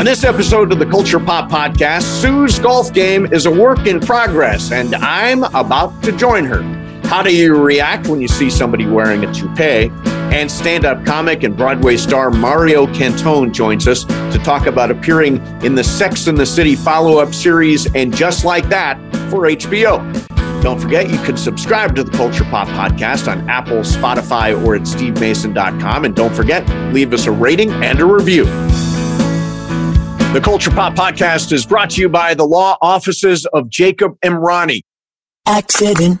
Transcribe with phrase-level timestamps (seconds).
[0.00, 4.00] On this episode of the Culture Pop Podcast, Sue's golf game is a work in
[4.00, 6.62] progress, and I'm about to join her.
[7.06, 9.90] How do you react when you see somebody wearing a toupee?
[10.34, 15.36] And stand up comic and Broadway star Mario Cantone joins us to talk about appearing
[15.62, 18.96] in the Sex and the City follow up series and Just Like That
[19.28, 20.00] for HBO.
[20.62, 24.82] Don't forget, you can subscribe to the Culture Pop Podcast on Apple, Spotify, or at
[24.82, 26.06] stevemason.com.
[26.06, 28.46] And don't forget, leave us a rating and a review.
[30.32, 34.82] The Culture Pop Podcast is brought to you by the law offices of Jacob Emrani.
[35.44, 36.20] Accident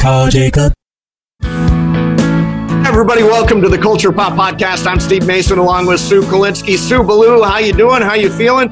[0.01, 0.73] Call Jacob.
[1.43, 4.87] Everybody, welcome to the Culture Pop Podcast.
[4.87, 6.75] I'm Steve Mason, along with Sue Kolinsky.
[6.75, 8.01] Sue Ballou, how you doing?
[8.01, 8.71] How you feeling?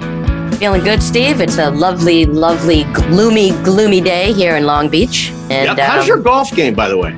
[0.53, 1.39] Feeling good, Steve.
[1.39, 5.29] It's a lovely, lovely, gloomy, gloomy day here in Long Beach.
[5.51, 5.77] And yep.
[5.77, 7.15] how's um, your golf game, by the way?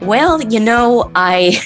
[0.00, 1.60] Well, you know, I.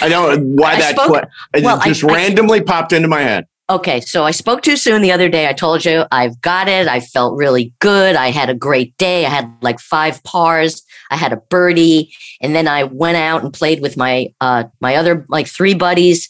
[0.00, 3.20] I know why I that spoke, qu- well, just I, randomly I, popped into my
[3.20, 3.46] head.
[3.72, 5.48] Okay, so I spoke too soon the other day.
[5.48, 6.88] I told you I've got it.
[6.88, 8.16] I felt really good.
[8.16, 9.24] I had a great day.
[9.24, 10.82] I had like five pars.
[11.10, 14.96] I had a birdie, and then I went out and played with my uh, my
[14.96, 16.28] other like three buddies,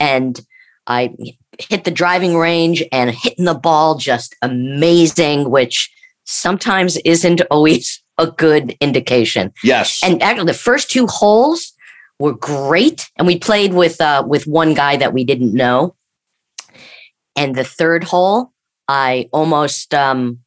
[0.00, 0.40] and
[0.88, 1.14] I
[1.60, 5.92] hit the driving range and hitting the ball just amazing, which
[6.24, 9.52] sometimes isn't always a good indication.
[9.62, 11.72] Yes, and actually the first two holes
[12.18, 15.94] were great, and we played with uh, with one guy that we didn't know
[17.40, 18.52] and the third hole,
[18.86, 20.40] I almost um,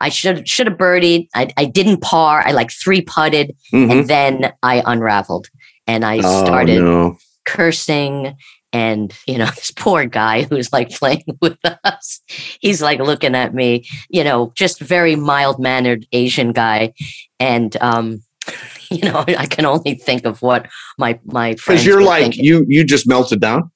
[0.00, 1.28] I should should have birdied.
[1.32, 2.42] I, I didn't par.
[2.44, 3.90] I like three putted, mm-hmm.
[3.90, 5.46] and then I unraveled
[5.86, 7.16] and I oh, started no.
[7.46, 8.36] cursing.
[8.72, 12.20] And you know, this poor guy who's like playing with us,
[12.60, 16.94] he's like looking at me, you know, just very mild mannered Asian guy,
[17.38, 18.24] and um,
[18.90, 20.66] you know, I can only think of what
[20.98, 22.44] my my because you're like thinking.
[22.44, 23.70] you you just melted down.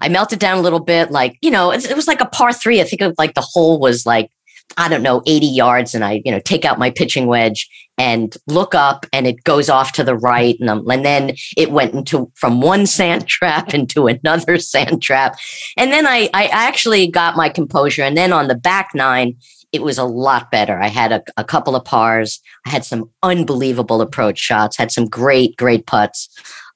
[0.00, 1.10] I melted down a little bit.
[1.10, 2.80] Like, you know, it, was like a par three.
[2.80, 4.30] I think of like the hole was like,
[4.76, 5.94] I don't know, 80 yards.
[5.94, 7.68] And I, you know, take out my pitching wedge
[7.98, 10.56] and look up and it goes off to the right.
[10.60, 15.38] And, um, and then it went into from one sand trap into another sand trap.
[15.76, 18.02] And then I, I actually got my composure.
[18.02, 19.36] And then on the back nine,
[19.72, 20.80] it was a lot better.
[20.80, 22.40] I had a, a couple of pars.
[22.66, 26.28] I had some unbelievable approach shots, had some great, great putts.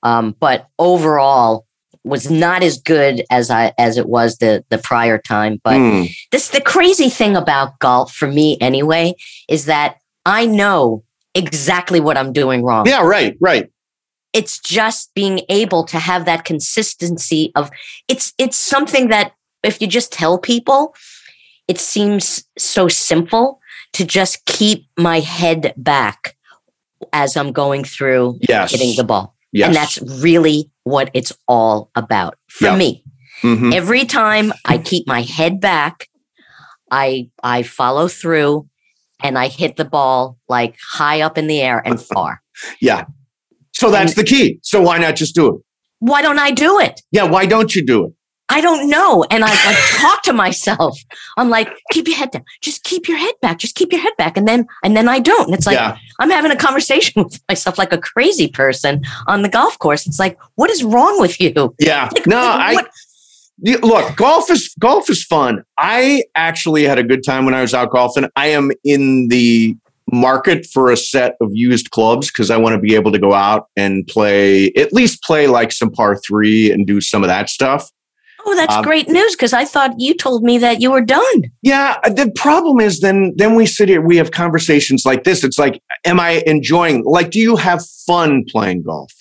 [0.02, 1.66] Um, but overall,
[2.04, 5.60] was not as good as I as it was the the prior time.
[5.64, 6.16] But mm.
[6.30, 9.14] this the crazy thing about golf for me anyway
[9.48, 11.02] is that I know
[11.34, 12.86] exactly what I'm doing wrong.
[12.86, 13.70] Yeah, right, right.
[14.32, 17.70] It's just being able to have that consistency of
[18.08, 19.32] it's it's something that
[19.62, 20.94] if you just tell people,
[21.68, 23.60] it seems so simple
[23.94, 26.36] to just keep my head back
[27.12, 28.72] as I'm going through yes.
[28.72, 29.34] hitting the ball.
[29.52, 29.68] Yes.
[29.68, 32.78] And that's really what it's all about for yep.
[32.78, 33.04] me.
[33.42, 33.72] Mm-hmm.
[33.72, 36.08] Every time I keep my head back,
[36.90, 38.68] I I follow through
[39.22, 42.42] and I hit the ball like high up in the air and far.
[42.80, 43.04] yeah.
[43.72, 44.60] So that's and the key.
[44.62, 45.62] So why not just do it?
[45.98, 47.00] Why don't I do it?
[47.10, 48.12] Yeah, why don't you do it?
[48.48, 49.24] I don't know.
[49.30, 50.98] And I like talk to myself.
[51.36, 52.44] I'm like, keep your head down.
[52.60, 53.58] Just keep your head back.
[53.58, 54.36] Just keep your head back.
[54.36, 55.46] And then and then I don't.
[55.46, 55.96] And it's like yeah.
[56.20, 60.06] I'm having a conversation with myself like a crazy person on the golf course.
[60.06, 61.74] It's like, what is wrong with you?
[61.78, 62.10] Yeah.
[62.14, 62.84] Like, no, I
[63.82, 65.64] look, golf is golf is fun.
[65.78, 68.28] I actually had a good time when I was out golfing.
[68.36, 69.76] I am in the
[70.12, 73.32] market for a set of used clubs because I want to be able to go
[73.32, 77.48] out and play at least play like some par three and do some of that
[77.48, 77.90] stuff.
[78.46, 81.42] Oh, that's um, great news because I thought you told me that you were done.
[81.62, 85.44] Yeah, uh, the problem is then then we sit here we have conversations like this.
[85.44, 89.12] It's like am I enjoying like do you have fun playing golf?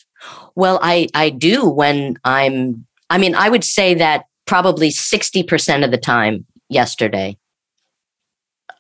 [0.56, 5.92] Well, I I do when I'm I mean, I would say that probably 60% of
[5.92, 7.38] the time yesterday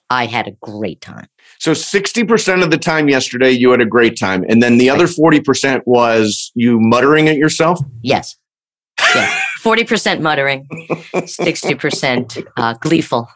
[0.09, 1.27] I had a great time.
[1.59, 5.07] So 60% of the time yesterday you had a great time and then the other
[5.07, 7.79] 40% was you muttering at yourself?
[8.01, 8.35] Yes.
[9.15, 9.39] Yeah.
[9.63, 10.67] 40% muttering,
[11.13, 13.29] 60% uh, gleeful.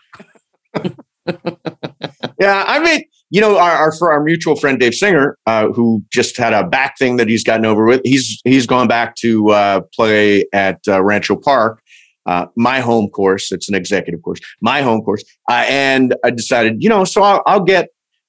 [2.40, 6.04] yeah, I mean, you know, our, our for our mutual friend Dave Singer, uh, who
[6.12, 8.02] just had a back thing that he's gotten over with.
[8.04, 11.82] He's he's gone back to uh, play at uh, Rancho Park.
[12.28, 13.52] uh, my home course.
[13.52, 15.24] It's an executive course, my home course.
[15.50, 17.88] Uh, and I decided, you know, so I'll, I'll get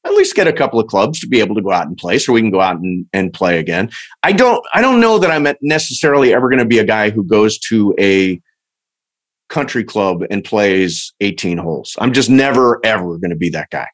[0.08, 2.18] at least get a couple of clubs to be able to go out and play
[2.18, 3.90] so we can go out and, and play again.
[4.22, 7.22] I don't I don't know that I'm necessarily ever going to be a guy who
[7.24, 8.40] goes to a
[9.48, 11.96] country club and plays 18 holes.
[12.00, 13.86] I'm just never ever going to be that guy.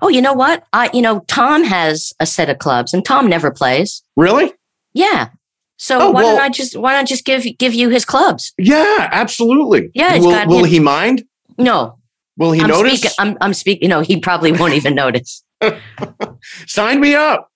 [0.00, 0.64] Oh, you know what?
[0.72, 4.02] I you know Tom has a set of clubs and Tom never plays.
[4.16, 4.52] Really?
[4.94, 5.30] Yeah.
[5.76, 8.52] So Oh, why well- don't I just why don't just give give you his clubs?
[8.58, 9.90] Yeah, absolutely.
[9.94, 11.24] Yeah, Will, will him- he mind?
[11.58, 11.98] No,
[12.36, 13.00] Will he I'm notice?
[13.00, 13.14] speaking.
[13.18, 13.82] I'm I'm speaking.
[13.82, 15.43] You know, he probably won't even notice.
[16.66, 17.50] Sign me up.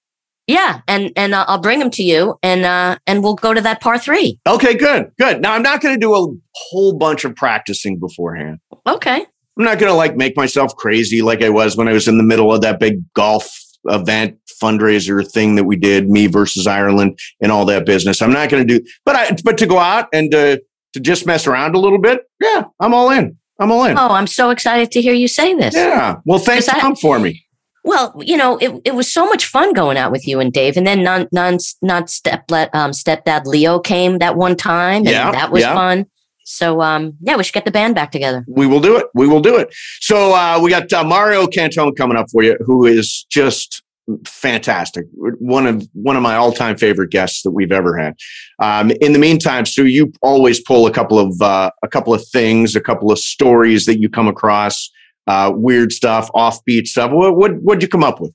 [0.46, 3.60] Yeah, and and uh, I'll bring him to you, and uh and we'll go to
[3.60, 4.40] that par three.
[4.46, 5.42] Okay, good, good.
[5.42, 8.58] Now I'm not going to do a whole bunch of practicing beforehand.
[8.86, 9.26] Okay.
[9.58, 12.16] I'm not going to like make myself crazy like I was when I was in
[12.16, 17.18] the middle of that big golf event fundraiser thing that we did, me versus Ireland
[17.42, 18.22] and all that business.
[18.22, 20.62] I'm not going to do, but I, but to go out and to,
[20.94, 22.22] to just mess around a little bit.
[22.40, 23.36] Yeah, I'm all in.
[23.60, 23.98] I'm all in.
[23.98, 25.74] Oh, I'm so excited to hear you say this.
[25.74, 26.16] Yeah.
[26.24, 27.44] Well, thanks that- Tom for me.
[27.88, 30.76] Well, you know, it, it was so much fun going out with you and Dave,
[30.76, 35.30] and then non non not step um, stepdad Leo came that one time, and Yeah,
[35.30, 35.72] that was yeah.
[35.72, 36.04] fun.
[36.44, 38.44] So um, yeah, we should get the band back together.
[38.46, 39.06] We will do it.
[39.14, 39.74] We will do it.
[40.00, 43.82] So uh, we got uh, Mario Cantone coming up for you, who is just
[44.26, 45.06] fantastic.
[45.14, 48.14] One of one of my all time favorite guests that we've ever had.
[48.58, 52.22] Um, in the meantime, Sue, you always pull a couple of uh, a couple of
[52.28, 54.90] things, a couple of stories that you come across,
[55.28, 57.12] uh, weird stuff, offbeat stuff.
[57.12, 58.32] What what what'd you come up with?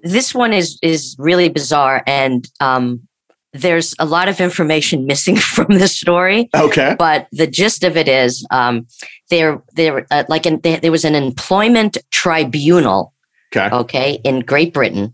[0.00, 3.08] This one is is really bizarre, and um,
[3.52, 6.48] there's a lot of information missing from this story.
[6.54, 6.94] Okay.
[6.98, 8.86] but the gist of it is um,
[9.30, 13.12] there there uh, like in, there, there was an employment tribunal
[13.52, 13.68] Okay.
[13.74, 15.12] okay in great britain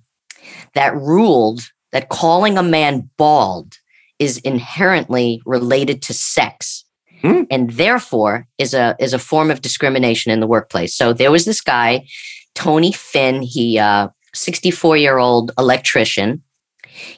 [0.74, 1.62] that ruled
[1.92, 3.78] that calling a man bald
[4.18, 6.84] is inherently related to sex
[7.22, 7.42] Hmm.
[7.50, 11.44] and therefore is a is a form of discrimination in the workplace so there was
[11.44, 12.06] this guy
[12.54, 16.42] tony finn he uh 64 year old electrician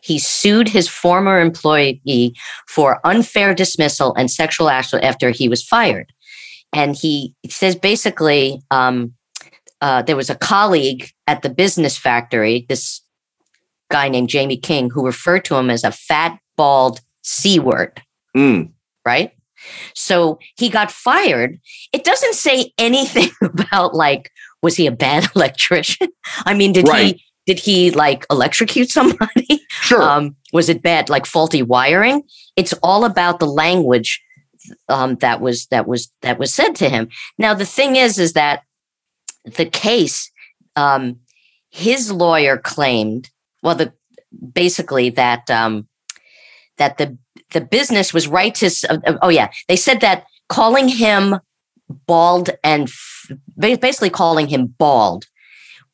[0.03, 2.35] he sued his former employee
[2.67, 6.13] for unfair dismissal and sexual assault after he was fired.
[6.73, 9.15] And he says basically, um,
[9.81, 13.01] uh, there was a colleague at the business factory, this
[13.91, 18.03] guy named Jamie King, who referred to him as a fat, bald C word,
[18.37, 18.73] Mm.
[19.07, 19.33] right?
[19.95, 21.59] So he got fired.
[21.93, 24.31] It doesn't say anything about like,
[24.63, 26.09] was he a bad electrician?
[26.45, 27.17] I mean, did Right.
[27.17, 29.61] he did he like electrocute somebody?
[29.81, 30.03] Sure.
[30.03, 32.23] um, was it bad like faulty wiring
[32.57, 34.21] it's all about the language
[34.89, 38.33] um, that was that was that was said to him now the thing is is
[38.33, 38.63] that
[39.45, 40.31] the case
[40.77, 41.21] um,
[41.71, 43.31] his lawyer claimed
[43.63, 43.93] well the
[44.53, 45.87] basically that um,
[46.79, 47.17] that the
[47.53, 51.39] the business was right to uh, oh yeah they said that calling him
[52.07, 52.91] bald and
[53.59, 55.27] basically calling him bald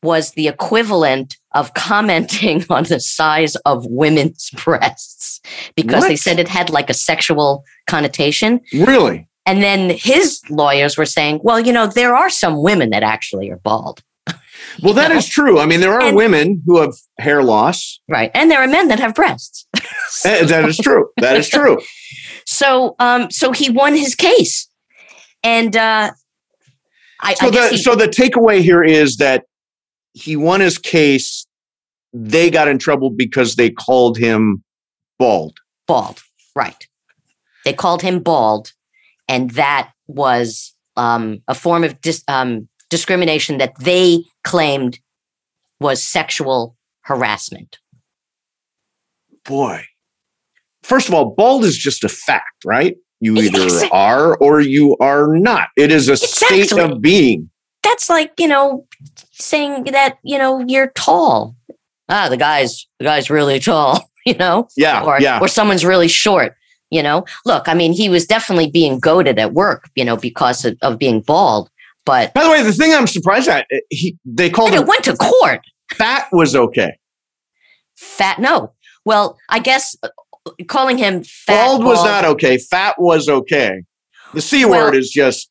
[0.03, 5.41] was the equivalent of commenting on the size of women's breasts
[5.75, 8.61] because they said it had like a sexual connotation.
[8.73, 9.29] really?
[9.47, 13.51] And then his lawyers were saying, well, you know, there are some women that actually
[13.51, 14.03] are bald.
[14.83, 15.17] Well, that know?
[15.19, 15.59] is true.
[15.61, 18.01] I mean, there are And- women who have hair loss.
[18.09, 18.31] Right.
[18.35, 19.67] And there are men that have breasts.
[20.23, 21.09] That is true.
[21.19, 21.79] That is true.
[22.47, 24.69] so um so he won his case.
[25.43, 26.13] And uh
[27.21, 29.45] I, So I guess the he, so the takeaway here is that
[30.13, 31.47] he won his case.
[32.13, 34.63] They got in trouble because they called him
[35.19, 35.59] bald.
[35.87, 36.21] bald.
[36.55, 36.87] Right.
[37.65, 38.73] They called him bald,
[39.27, 44.99] and that was um, a form of dis- um, discrimination that they claimed
[45.81, 47.79] was sexual harassment.
[49.45, 49.85] Boy,
[50.83, 52.97] first of all, bald is just a fact, right?
[53.21, 53.91] You either Exactly.
[53.93, 55.69] are or you are not.
[55.77, 57.51] It is a state of being.
[57.83, 58.87] That's like you know
[59.33, 61.55] saying that you know you're tall.
[62.09, 64.09] Ah, the guy's the guy's really tall.
[64.27, 65.39] You know, Yeah, or yeah.
[65.39, 66.55] or someone's really short.
[66.91, 69.91] You know, look, I mean, he was definitely being goaded at work.
[69.97, 71.69] You know, because of, of being bald.
[72.07, 75.05] But By the way, the thing I'm surprised at, eh, he they called it went
[75.05, 75.61] to court.
[75.93, 76.97] fat was okay.
[77.97, 78.39] Fat?
[78.39, 78.73] No.
[79.05, 80.09] Well, I guess uh,
[80.69, 81.67] calling him fat.
[81.67, 82.59] Bald was not okay.
[82.59, 83.83] Fat was okay.
[84.33, 85.51] The c Well- word is just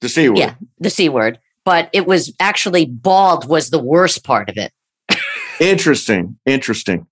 [0.00, 0.38] the c word.
[0.38, 1.38] Yeah, the c word.
[1.64, 4.72] But it was actually bald was the worst part of it.
[5.60, 6.38] Interesting.
[6.44, 7.06] Interesting.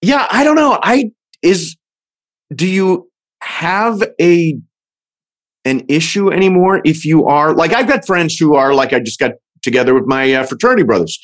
[0.00, 0.78] Yeah, I don't know.
[0.82, 1.76] I is
[2.54, 3.08] do you
[3.40, 4.58] have a
[5.64, 9.20] an issue anymore if you are like I've got friends who are like I just
[9.20, 9.32] got
[9.62, 11.18] together with my uh, fraternity brothers.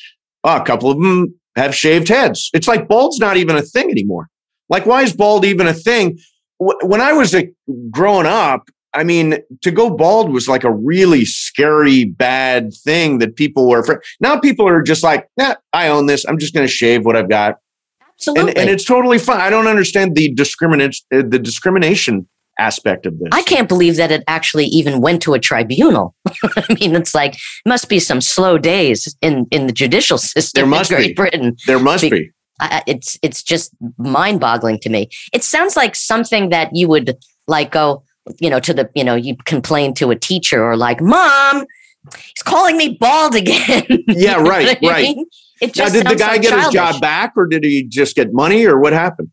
[0.45, 2.49] Uh, a couple of them have shaved heads.
[2.53, 4.29] It's like bald's not even a thing anymore.
[4.69, 6.17] Like why is bald even a thing?
[6.57, 7.49] When I was a,
[7.89, 13.35] growing up, I mean, to go bald was like a really scary, bad thing that
[13.35, 13.99] people were afraid.
[14.19, 16.25] Now people are just like, yeah, I own this.
[16.27, 17.57] I'm just going to shave what I've got.
[18.15, 18.49] Absolutely.
[18.49, 19.39] And, and it's totally fine.
[19.39, 22.27] I don't understand the discrimination, uh, the discrimination
[22.59, 23.29] aspect of this.
[23.31, 26.13] I can't believe that it actually even went to a tribunal.
[26.43, 27.39] I mean, it's like it
[27.69, 31.13] must be some slow days in in the judicial system There must in Great be.
[31.13, 31.55] Britain.
[31.67, 32.31] there must Be- be.
[32.61, 35.09] I, it's it's just mind boggling to me.
[35.33, 38.03] It sounds like something that you would like go,
[38.39, 41.65] you know, to the you know, you complain to a teacher or like, mom,
[42.17, 43.85] he's calling me bald again.
[44.09, 45.15] Yeah, right, right.
[45.61, 48.15] It Now, just did the guy so get his job back, or did he just
[48.15, 49.29] get money, or what happened?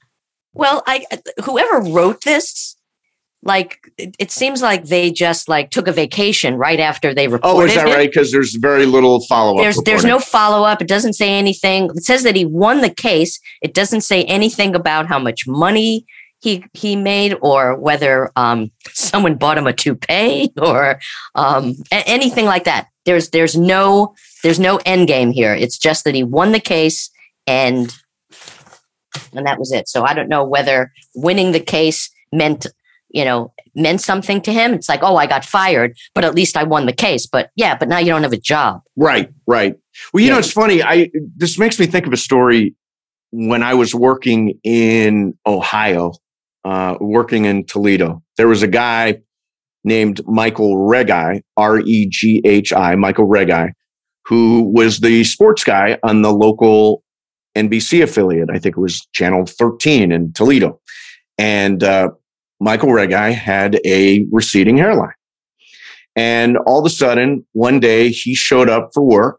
[0.55, 1.05] Well, I
[1.45, 2.76] whoever wrote this,
[3.47, 7.61] like it, seems like they just like took a vacation right after they reported Oh,
[7.63, 7.95] is that it.
[7.95, 8.11] right?
[8.11, 9.63] Because there's very little follow up.
[9.63, 10.83] There's there's no follow up.
[10.83, 11.91] It doesn't say anything.
[11.95, 13.41] It says that he won the case.
[13.63, 16.05] It doesn't say anything about how much money
[16.41, 21.01] he he made or whether um, someone bought him a toupee or
[21.35, 22.89] um, anything like that.
[23.05, 25.55] There's there's no there's no end game here.
[25.55, 27.11] It's just that he won the case
[27.47, 27.95] and
[29.35, 29.89] and that was it.
[29.89, 32.67] So I don't know whether winning the case meant
[33.17, 34.75] you know meant something to him.
[34.75, 37.27] It's like oh I got fired, but at least I won the case.
[37.27, 38.83] But yeah, but now you don't have a job.
[38.95, 39.75] Right, right.
[40.13, 40.83] Well, you know, it's funny.
[40.83, 42.77] I this makes me think of a story
[43.31, 46.13] when I was working in Ohio,
[46.65, 48.23] uh, working in Toledo.
[48.37, 49.23] There was a guy
[49.83, 53.71] named Michael Regai, R E G H I, Michael Regai,
[54.27, 57.03] who was the sports guy on the local
[57.57, 58.51] NBC affiliate.
[58.53, 60.79] I think it was Channel 13 in Toledo.
[61.39, 62.11] And uh,
[62.61, 65.13] Michael Regai had a receding hairline.
[66.15, 69.39] And all of a sudden, one day he showed up for work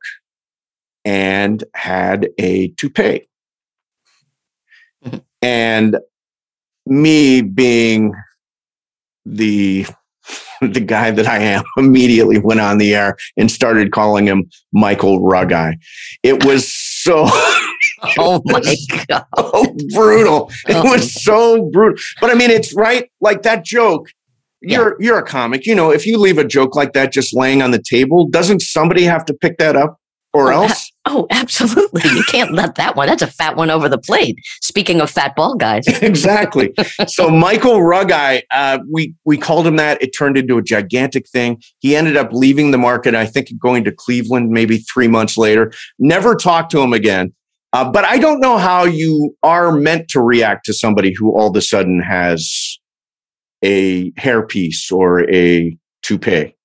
[1.04, 3.28] and had a toupee.
[5.04, 5.22] Mhm.
[5.42, 5.98] And
[6.86, 8.14] me being
[9.26, 9.86] the
[10.62, 15.20] the guy that I am immediately went on the air and started calling him Michael
[15.22, 15.76] Rugai.
[16.24, 17.28] It was so
[18.18, 18.62] Oh my
[19.08, 19.26] god.
[19.38, 20.52] so brutal.
[20.68, 20.92] It Oh.
[20.92, 22.02] was so brutal.
[22.22, 23.10] But I mean, it's right.
[23.22, 24.10] Like that joke.
[24.62, 25.66] You're you're a comic.
[25.68, 28.62] You know, if you leave a joke like that just laying on the table, doesn't
[28.62, 30.00] somebody have to pick that up
[30.34, 30.92] or Oh, else?
[31.06, 32.02] Oh, absolutely.
[32.10, 33.08] You can't let that one.
[33.08, 34.36] That's a fat one over the plate.
[34.64, 35.88] Speaking of fat ball guys.
[36.02, 36.74] exactly.
[37.08, 40.02] So Michael Rugai, uh, we we called him that.
[40.02, 41.62] It turned into a gigantic thing.
[41.80, 43.14] He ended up leaving the market.
[43.14, 45.72] I think going to Cleveland maybe three months later.
[46.00, 47.32] Never talked to him again.
[47.78, 51.52] Uh, but I don't know how you are meant to react to somebody who all
[51.52, 52.80] of a sudden has
[53.62, 56.56] a hairpiece or a toupee.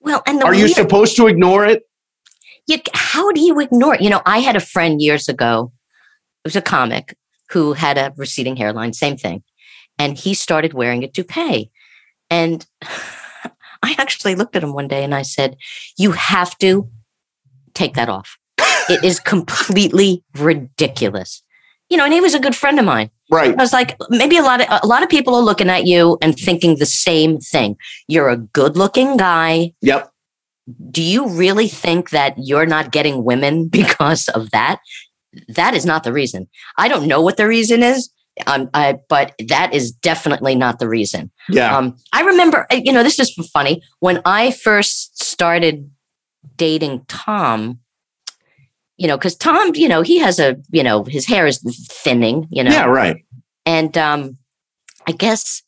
[0.00, 1.82] Well, and the Are you supposed to ignore it?
[2.66, 4.00] you, how do you ignore it?
[4.00, 5.70] You know, I had a friend years ago,
[6.44, 7.14] it was a comic
[7.50, 9.42] who had a receding hairline, same thing.
[9.98, 11.70] And he started wearing a toupee.
[12.30, 12.64] And
[13.82, 15.58] I actually looked at him one day and I said,
[15.98, 16.88] You have to
[17.74, 18.38] take that off.
[18.88, 21.42] It is completely ridiculous.
[21.88, 23.10] You know, and he was a good friend of mine.
[23.30, 23.50] Right.
[23.50, 26.18] I was like, maybe a lot of a lot of people are looking at you
[26.22, 27.76] and thinking the same thing.
[28.08, 29.72] You're a good-looking guy.
[29.82, 30.10] Yep.
[30.90, 34.80] Do you really think that you're not getting women because of that?
[35.48, 36.48] That is not the reason.
[36.76, 38.10] I don't know what the reason is.
[38.46, 41.30] Um, I, but that is definitely not the reason.
[41.50, 41.76] Yeah.
[41.76, 43.82] Um, I remember, you know, this is funny.
[44.00, 45.90] When I first started
[46.56, 47.80] dating Tom,
[49.02, 51.58] you know, because Tom, you know, he has a, you know, his hair is
[51.90, 52.84] thinning, you know, yeah.
[52.84, 53.16] Right.
[53.66, 54.38] and um,
[55.08, 55.62] I guess,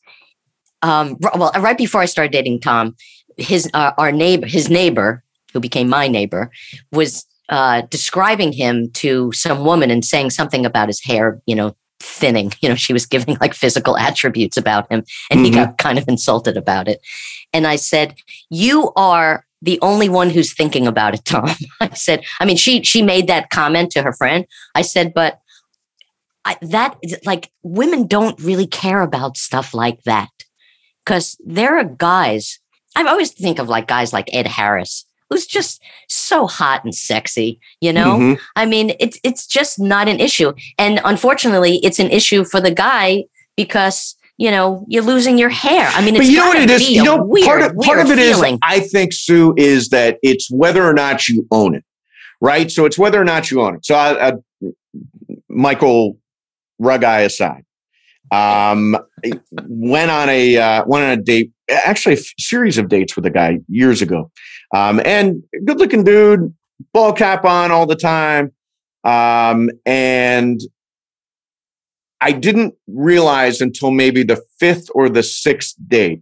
[0.81, 2.95] um, well, right before I started dating Tom,
[3.37, 6.49] his uh, our neighbor, his neighbor, who became my neighbor,
[6.93, 11.75] was uh, describing him to some woman and saying something about his hair, you know,
[11.99, 12.53] thinning.
[12.61, 15.55] You know, she was giving like physical attributes about him, and he Mhm.
[15.55, 16.99] got kind of insulted about it.
[17.51, 18.15] And I said,
[18.49, 21.49] "You are." The only one who's thinking about it, Tom.
[21.81, 24.45] I said, I mean, she she made that comment to her friend.
[24.75, 25.39] I said, but
[26.43, 30.29] I, that like women don't really care about stuff like that
[31.03, 32.59] because there are guys.
[32.95, 37.59] I always think of like guys like Ed Harris, who's just so hot and sexy.
[37.81, 38.39] You know, Mhm.
[38.55, 42.71] I mean, it's it's just not an issue, and unfortunately, it's an issue for the
[42.71, 43.25] guy
[43.57, 45.89] because you know you're losing your hair.
[45.93, 46.89] I mean, But it's you know what it is?
[46.89, 48.41] You know, weird, part of, part of it is.
[48.61, 51.83] I think, Sue, is that it's whether or not you own it,
[52.41, 52.69] right?
[52.69, 53.85] So it's whether or not you own it.
[53.85, 54.33] So I, I,
[55.49, 56.17] Michael
[56.81, 57.63] Rugai aside,
[58.31, 58.97] um,
[59.67, 63.25] went on a uh, went on a date, actually a f- series of dates with
[63.25, 64.31] a guy years ago,
[64.75, 66.53] um, and good looking dude,
[66.93, 68.51] ball cap on all the time,
[69.05, 70.59] um, and
[72.27, 76.21] I didn't realize until maybe the fifth or the sixth date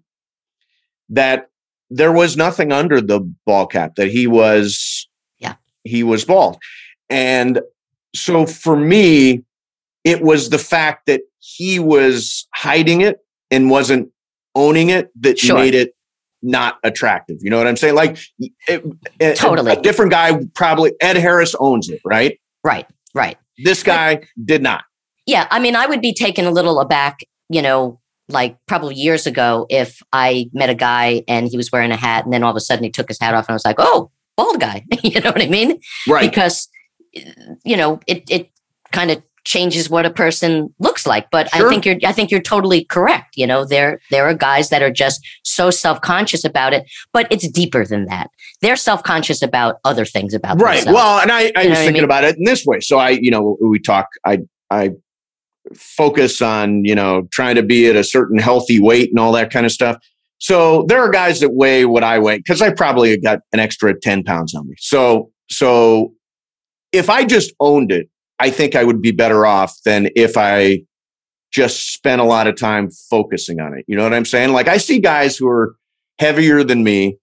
[1.09, 1.47] that
[1.89, 5.07] there was nothing under the ball cap that he was
[5.39, 5.55] Yeah.
[5.83, 6.57] he was bald
[7.09, 7.61] and
[8.15, 9.43] so for me
[10.03, 13.17] it was the fact that he was hiding it
[13.51, 14.09] and wasn't
[14.55, 15.55] owning it that Sure.
[15.55, 15.93] made it
[16.41, 18.17] not attractive you know what i'm saying like
[18.67, 18.83] it,
[19.21, 19.71] a- Totally.
[19.71, 22.87] a different guy probably ed harris owns it right Right.
[23.13, 23.37] Right.
[23.63, 24.83] this guy did not
[25.25, 27.99] Yeah, I mean, I would be taken a little aback, you know,
[28.29, 32.23] like probably years ago if I met a guy and he was wearing a hat
[32.23, 33.75] and then all of a sudden he took his hat off and I was like,
[33.79, 34.85] oh, bald guy.
[35.03, 35.79] you know what I mean?
[36.07, 36.67] right Because,
[37.63, 38.49] you know, it, it
[38.91, 41.29] kind of changes what a person looks like.
[41.29, 41.67] But Sure.
[41.67, 43.35] I think you're, I think you're totally correct.
[43.35, 47.47] You know, there, there are guys that are just so self-conscious about it, but it's
[47.49, 48.29] deeper than that.
[48.61, 50.95] They're self-conscious about other things about right themselves.
[50.95, 52.03] well and i, I You was what I thinking mean?
[52.05, 54.39] about it in this way so i you know we talk i
[54.71, 54.91] i
[55.75, 59.51] focus on you know trying to be at a certain healthy weight and all that
[59.51, 59.97] kind of stuff
[60.39, 63.97] so there are guys that weigh what i weigh because i probably got an extra
[63.97, 66.13] 10 pounds on me so so
[66.91, 70.81] if i just owned it i think i would be better off than if i
[71.51, 74.67] just spent a lot of time focusing on it you know what i'm saying like
[74.67, 75.75] i see guys who are
[76.19, 77.17] heavier than me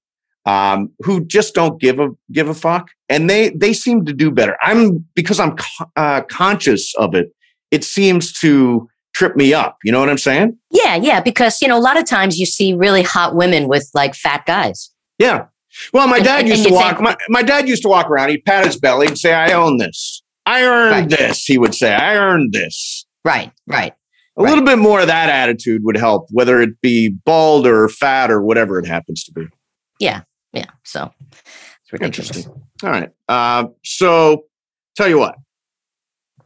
[0.46, 4.30] um, who just don't give a give a fuck, and they they seem to do
[4.30, 4.56] better.
[4.62, 7.32] I'm because I'm co- uh, conscious of it.
[7.70, 9.78] It seems to trip me up.
[9.84, 10.56] You know what I'm saying?
[10.70, 13.90] Yeah, yeah, because you know a lot of times you see really hot women with
[13.94, 14.90] like fat guys.
[15.18, 15.46] Yeah.
[15.92, 16.96] Well, my And- dad and- used and to walk.
[16.96, 18.30] think- my, my dad used to walk around.
[18.30, 20.22] He'd pat his belly and say, "I own this.
[20.46, 21.18] I earned Right.
[21.18, 23.92] this." He would say, "I earned this." Right, right.
[24.36, 28.30] A little bit more of that attitude would help, whether it be bald or fat
[28.30, 29.46] or whatever it happens to be.
[29.98, 30.22] Yeah,
[30.52, 30.64] yeah.
[30.84, 32.28] so it's ridiculous.
[32.30, 32.62] Interesting.
[32.82, 33.10] All right.
[33.28, 34.44] Uh, so,
[34.96, 35.34] tell you what,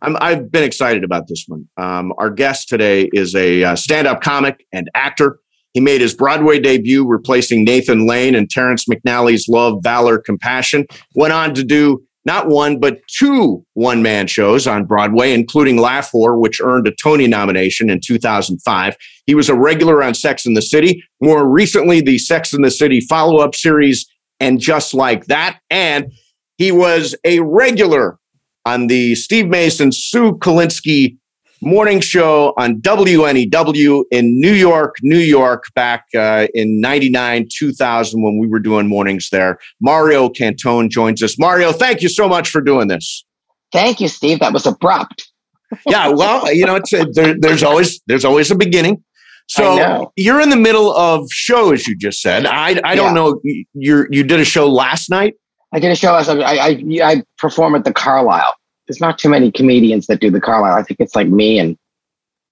[0.02, 1.68] I'm, I've been excited about this one.
[1.76, 5.38] Um, our guest today is a uh, stand up comic and actor.
[5.72, 10.86] He made his Broadway debut replacing Nathan Lane and Terrence McNally's Love, Valor, Compassion.
[11.14, 16.10] Went on to do not one, but two one man shows on Broadway, including Laugh
[16.12, 18.96] Whore, which earned a Tony nomination in 2005.
[19.26, 21.02] He was a regular on Sex in the City.
[21.20, 24.06] More recently, the Sex in the City follow up series,
[24.40, 25.58] and just like that.
[25.70, 26.12] And
[26.56, 28.18] he was a regular
[28.66, 31.16] on the Steve Mason, Sue Kolinsky
[31.62, 38.38] morning show on WNEW in New York, New York, back uh, in 99, 2000, when
[38.38, 39.58] we were doing mornings there.
[39.80, 41.38] Mario Cantone joins us.
[41.38, 43.24] Mario, thank you so much for doing this.
[43.72, 44.40] Thank you, Steve.
[44.40, 45.30] That was abrupt.
[45.88, 49.02] Yeah, well, you know, it's a, there, there's always there's always a beginning.
[49.48, 52.46] So you're in the middle of show, as You just said.
[52.46, 53.12] I I don't Yeah.
[53.12, 53.40] know.
[53.72, 55.34] You you did a show last night.
[55.74, 56.14] I did a show.
[56.14, 58.54] I, I I perform at the Carlyle.
[58.86, 60.76] There's not too many comedians that do the Carlyle.
[60.76, 61.76] I think it's like me and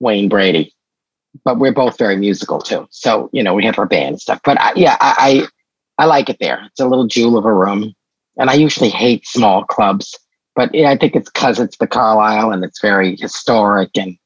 [0.01, 0.75] Wayne Brady,
[1.45, 2.89] but we're both very musical too.
[2.91, 4.41] So you know we have our band and stuff.
[4.45, 5.47] But I, yeah, I,
[5.99, 6.65] I I like it there.
[6.67, 7.95] It's a little jewel of a room,
[8.39, 10.19] and I usually hate small clubs.
[10.57, 14.17] But yeah, I think it's because it's the Carlyle and it's very historic and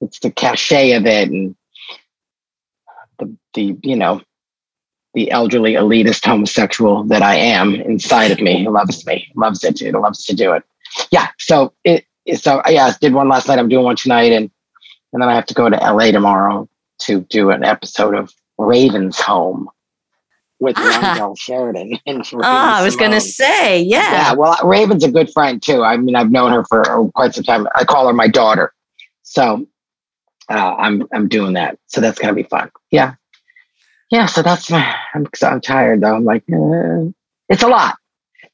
[0.00, 1.56] it's the cachet of it and
[3.18, 4.20] the the you know
[5.14, 9.92] the elderly elitist homosexual that I am inside of me loves me, loves it, it
[9.94, 10.62] loves to do it.
[11.10, 11.28] Yeah.
[11.38, 12.04] So it
[12.36, 13.58] so yeah, I did one last night.
[13.58, 14.50] I'm doing one tonight, and
[15.12, 16.68] and then I have to go to LA tomorrow
[17.02, 19.68] to do an episode of Raven's Home
[20.60, 21.14] with Ah.
[21.18, 21.98] Rondell Sheridan.
[22.06, 24.12] And Oh, I was going to say, yeah.
[24.12, 25.82] Yeah, well, Raven's a good friend too.
[25.82, 27.66] I mean, I've known her for uh, quite some time.
[27.74, 28.72] I call her my daughter,
[29.22, 29.66] so
[30.50, 31.78] uh, I'm I'm doing that.
[31.86, 32.70] So that's gonna be fun.
[32.90, 33.14] Yeah,
[34.10, 34.26] yeah.
[34.26, 34.94] So that's my.
[35.14, 36.14] I'm I'm tired though.
[36.16, 37.10] I'm like, uh,
[37.48, 37.96] it's a lot.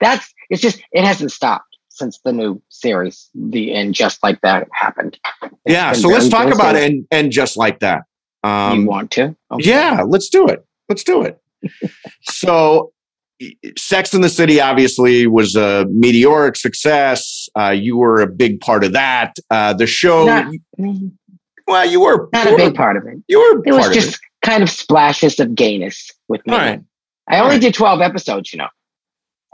[0.01, 4.69] That's it's just it hasn't stopped since the new series, the and just like that
[4.73, 5.19] happened.
[5.43, 5.93] It's Yeah.
[5.93, 8.05] So let's talk about it and and just like that.
[8.45, 9.37] you Um, want to?
[9.51, 9.69] Okay.
[9.69, 10.65] Yeah, let's do it.
[10.89, 11.39] Let's do it.
[12.23, 12.93] so,
[13.77, 17.49] Sex in the City obviously was a meteoric success.
[17.59, 19.35] Uh, you were a big part of that.
[19.51, 20.53] Uh, the show, Not,
[21.67, 23.23] well, you were not a big part of it.
[23.29, 26.53] You were It was just of kind of splashes of gayness with me.
[26.53, 26.83] All right.
[27.29, 27.61] I only All right.
[27.61, 28.69] did 12 episodes, you know.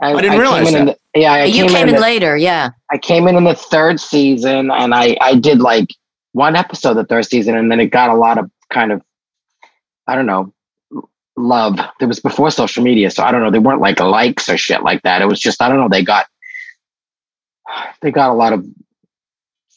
[0.01, 0.99] I didn't realize in that.
[1.13, 2.69] the, yeah, I you came, came in, in the, later, yeah.
[2.91, 5.87] I came in in the third season and I, I did like
[6.33, 9.01] one episode the third season and then it got a lot of kind of,
[10.05, 10.53] I don't know,
[11.35, 11.79] love.
[11.99, 13.09] It was before social media.
[13.09, 13.49] So I don't know.
[13.49, 15.21] They weren't like likes or shit like that.
[15.21, 15.89] It was just, I don't know.
[15.89, 16.27] They got,
[18.01, 18.65] they got a lot of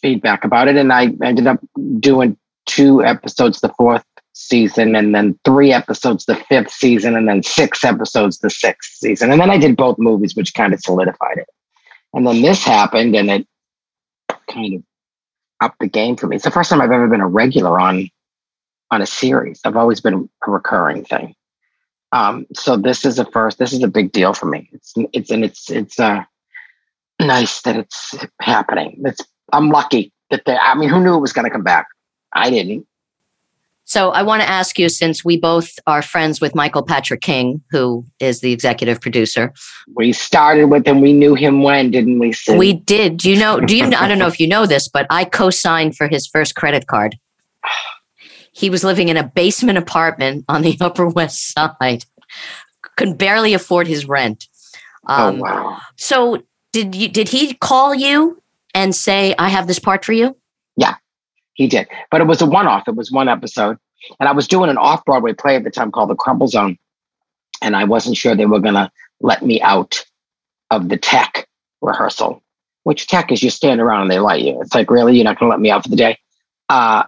[0.03, 0.77] feedback about it.
[0.77, 1.61] And I ended up
[1.99, 4.05] doing two episodes the fourth
[4.41, 9.31] season and then three episodes the fifth season and then six episodes the sixth season.
[9.31, 11.49] And then I did both movies, which kind of solidified it.
[12.13, 13.47] And then this happened and it
[14.49, 14.83] kind of
[15.61, 16.37] upped the game for me.
[16.37, 18.09] It's the first time I've ever been a regular on
[18.91, 19.61] on a series.
[19.65, 21.35] I've always been a recurring thing.
[22.13, 23.59] Um, so this is a first.
[23.59, 24.69] This is a big deal for me.
[24.73, 26.25] It's it's and it's it's uh
[27.21, 29.01] nice that it's happening.
[29.05, 29.21] It's
[29.53, 30.57] I'm lucky that they.
[30.57, 31.87] I mean, who knew it was going to come back?
[32.33, 32.87] I didn't.
[33.91, 37.61] So I want to ask you, since we both are friends with Michael Patrick King,
[37.73, 39.53] who is the executive producer.
[39.97, 41.01] We started with him.
[41.01, 42.33] We knew him when, didn't we?
[42.33, 42.57] Sid?
[42.57, 43.17] We did.
[43.17, 43.59] Do you know?
[43.59, 43.87] Do you?
[43.87, 47.19] I don't know if you know this, but I co-signed for his first credit card.
[48.53, 52.05] He was living in a basement apartment on the Upper West Side.
[52.97, 54.47] Could barely afford his rent.
[55.09, 55.79] Um, oh wow!
[55.97, 57.09] So did you?
[57.09, 58.41] Did he call you
[58.73, 60.37] and say, "I have this part for you"?
[61.61, 61.89] He did.
[62.11, 62.89] But it was a one-off.
[62.89, 63.77] It was one episode,
[64.19, 66.79] and I was doing an off-Broadway play at the time called The Crumple Zone,
[67.61, 70.03] and I wasn't sure they were going to let me out
[70.71, 71.47] of the tech
[71.83, 72.43] rehearsal.
[72.85, 74.59] Which tech is you stand around and they light you.
[74.63, 76.17] It's like, really, you're not going to let me out for the day?
[76.71, 77.03] Uh,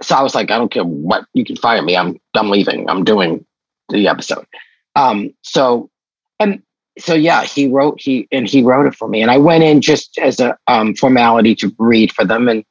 [0.00, 1.96] so I was like, I don't care what you can fire me.
[1.96, 2.88] I'm I'm leaving.
[2.88, 3.44] I'm doing
[3.88, 4.46] the episode.
[4.94, 5.90] Um, so
[6.38, 6.62] and
[6.96, 9.80] so yeah, he wrote he and he wrote it for me, and I went in
[9.80, 12.64] just as a um, formality to read for them, and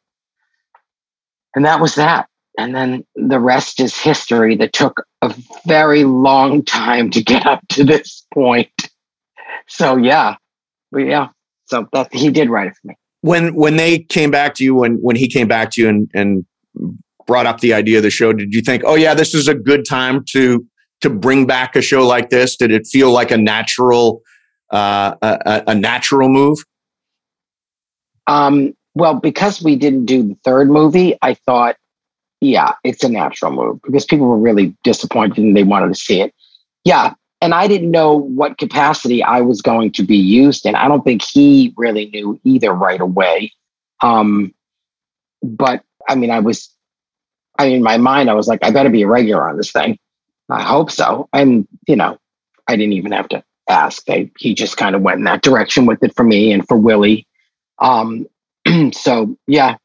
[1.55, 2.27] and that was that.
[2.57, 4.55] And then the rest is history.
[4.55, 5.33] That took a
[5.65, 8.69] very long time to get up to this point.
[9.67, 10.35] So yeah,
[10.91, 11.29] but yeah.
[11.65, 12.95] So that he did write it for me.
[13.21, 16.09] When when they came back to you, when when he came back to you and
[16.13, 16.45] and
[17.25, 19.55] brought up the idea of the show, did you think, oh yeah, this is a
[19.55, 20.65] good time to
[21.01, 22.55] to bring back a show like this?
[22.55, 24.21] Did it feel like a natural
[24.71, 26.59] uh, a, a natural move?
[28.27, 31.75] Um, well, because we didn't do the third movie, I thought,
[32.41, 36.21] yeah, it's a natural move because people were really disappointed and they wanted to see
[36.21, 36.33] it.
[36.85, 37.13] Yeah.
[37.41, 40.75] And I didn't know what capacity I was going to be used in.
[40.75, 43.51] I don't think he really knew either right away.
[44.01, 44.53] Um,
[45.43, 46.69] but I mean, I was,
[47.59, 49.71] I mean, in my mind, I was like, I better be a regular on this
[49.71, 49.99] thing.
[50.49, 51.27] I hope so.
[51.33, 52.17] And, you know,
[52.67, 54.05] I didn't even have to ask.
[54.05, 56.77] They, he just kind of went in that direction with it for me and for
[56.77, 57.27] Willie.
[57.79, 58.27] Um,
[58.93, 59.77] so yeah,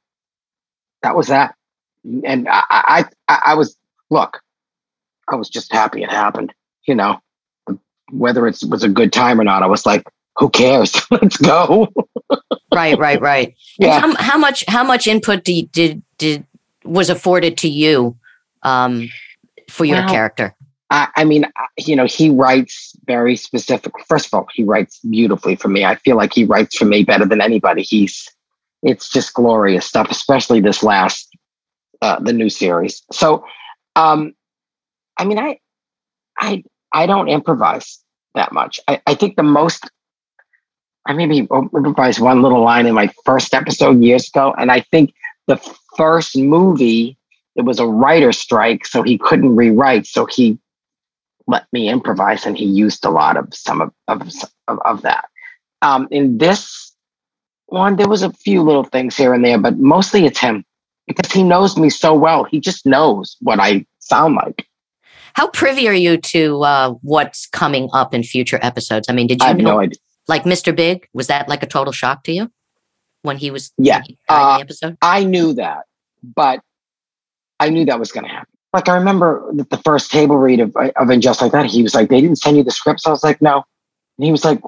[1.02, 1.54] that was that.
[2.04, 3.76] And I, I, I was,
[4.08, 4.40] look,
[5.28, 6.52] I was just happy it happened.
[6.86, 7.20] You know,
[8.10, 10.04] whether it was a good time or not, I was like,
[10.36, 10.94] who cares?
[11.10, 11.88] Let's go.
[12.74, 13.54] right, right, right.
[13.78, 14.00] Yeah.
[14.00, 16.46] How, how, much, how much input did, did, did
[16.84, 18.16] was afforded to you
[18.62, 19.08] um,
[19.68, 20.54] for your well, character?
[20.90, 21.44] I, I mean,
[21.78, 23.92] you know, he writes very specific.
[24.08, 25.84] First of all, he writes beautifully for me.
[25.84, 27.82] I feel like he writes for me better than anybody.
[27.82, 28.28] He's
[28.82, 31.28] it's just glorious stuff, especially this last
[32.02, 33.02] uh, the new series.
[33.12, 33.44] So,
[33.96, 34.34] um,
[35.18, 35.58] I mean, I,
[36.38, 37.98] I, I don't improvise
[38.34, 38.80] that much.
[38.88, 39.90] I, I think the most,
[41.06, 45.12] I maybe improvised one little line in my first episode years ago, and I think
[45.46, 45.56] the
[45.96, 47.16] first movie
[47.56, 50.58] it was a writer strike, so he couldn't rewrite, so he
[51.46, 54.22] let me improvise, and he used a lot of some of of,
[54.68, 55.28] of, of that.
[55.82, 56.89] Um, in this
[57.72, 60.64] one, there was a few little things here and there, but mostly it's him
[61.06, 62.44] because he knows me so well.
[62.44, 64.66] He just knows what I sound like.
[65.34, 69.08] How privy are you to uh, what's coming up in future episodes?
[69.08, 69.98] I mean, did you I have know, no idea.
[70.28, 70.74] like Mr.
[70.74, 71.08] Big?
[71.12, 72.50] Was that like a total shock to you
[73.22, 74.96] when he was yeah he uh, the episode?
[75.02, 75.84] I knew that,
[76.22, 76.60] but
[77.60, 78.52] I knew that was going to happen.
[78.72, 81.66] Like I remember the first table read of of and just like that.
[81.66, 83.64] He was like, "They didn't send you the scripts." I was like, "No,"
[84.18, 84.60] and he was like,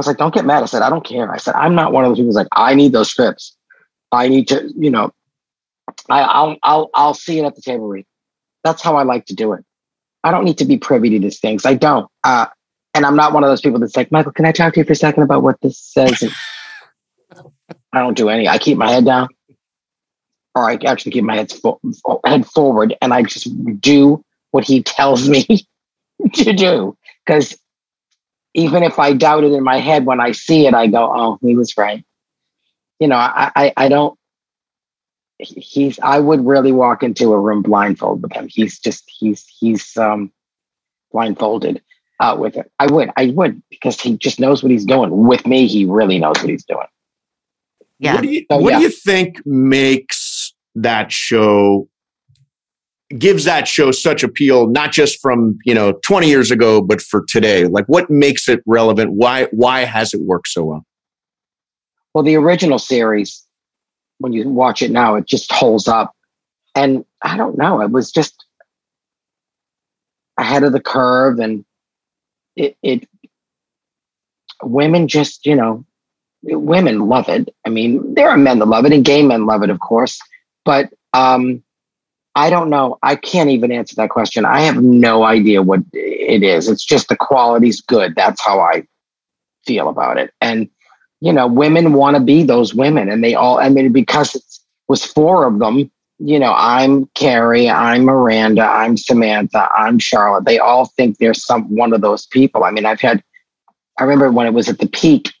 [0.00, 0.62] was like, don't get mad.
[0.62, 1.30] I said, I don't care.
[1.30, 3.56] I said, I'm not one of those people who's like, I need those scripts.
[4.10, 5.12] I need to, you know,
[6.08, 8.06] I, I'll, I'll, I'll see it at the table read.
[8.64, 9.64] That's how I like to do it.
[10.24, 11.66] I don't need to be privy to these things.
[11.66, 12.08] I don't.
[12.24, 12.46] Uh,
[12.94, 14.84] and I'm not one of those people that's like, Michael, can I talk to you
[14.84, 16.22] for a second about what this says?
[17.92, 18.48] I don't do any.
[18.48, 19.28] I keep my head down,
[20.54, 21.80] or I actually keep my head, fo-
[22.24, 23.48] head forward, and I just
[23.80, 25.44] do what he tells me
[26.34, 26.96] to do.
[27.24, 27.58] Because
[28.54, 31.38] even if I doubt it in my head, when I see it, I go, "Oh,
[31.40, 32.04] he was right."
[33.00, 34.18] You know, I, I, I don't.
[35.38, 35.98] He's.
[36.00, 38.48] I would really walk into a room blindfolded with him.
[38.48, 39.04] He's just.
[39.06, 39.44] He's.
[39.58, 40.32] He's um,
[41.12, 41.82] blindfolded
[42.20, 42.70] uh, with it.
[42.78, 43.10] I would.
[43.16, 45.10] I would because he just knows what he's doing.
[45.26, 46.86] With me, he really knows what he's doing.
[47.98, 48.14] Yeah.
[48.14, 48.78] What do you, so, what yeah.
[48.78, 51.88] do you think makes that show
[53.18, 57.24] gives that show such appeal not just from you know 20 years ago but for
[57.28, 57.66] today.
[57.66, 59.12] Like what makes it relevant?
[59.12, 60.86] Why why has it worked so well?
[62.14, 63.46] Well the original series
[64.18, 66.14] when you watch it now it just holds up.
[66.74, 68.44] And i don't know it was just
[70.38, 71.64] ahead of the curve and
[72.56, 73.08] it, it
[74.62, 75.84] women just you know
[76.42, 77.54] women love it.
[77.66, 80.18] I mean there are men that love it and gay men love it of course.
[80.64, 81.62] But um
[82.34, 82.98] I don't know.
[83.02, 84.44] I can't even answer that question.
[84.44, 86.68] I have no idea what it is.
[86.68, 88.14] It's just the quality's good.
[88.14, 88.86] That's how I
[89.66, 90.32] feel about it.
[90.40, 90.68] And
[91.20, 93.58] you know, women want to be those women, and they all.
[93.58, 94.42] I mean, because it
[94.88, 95.90] was four of them.
[96.18, 100.44] You know, I'm Carrie, I'm Miranda, I'm Samantha, I'm Charlotte.
[100.44, 102.64] They all think they're some one of those people.
[102.64, 103.22] I mean, I've had.
[103.98, 105.32] I remember when it was at the peak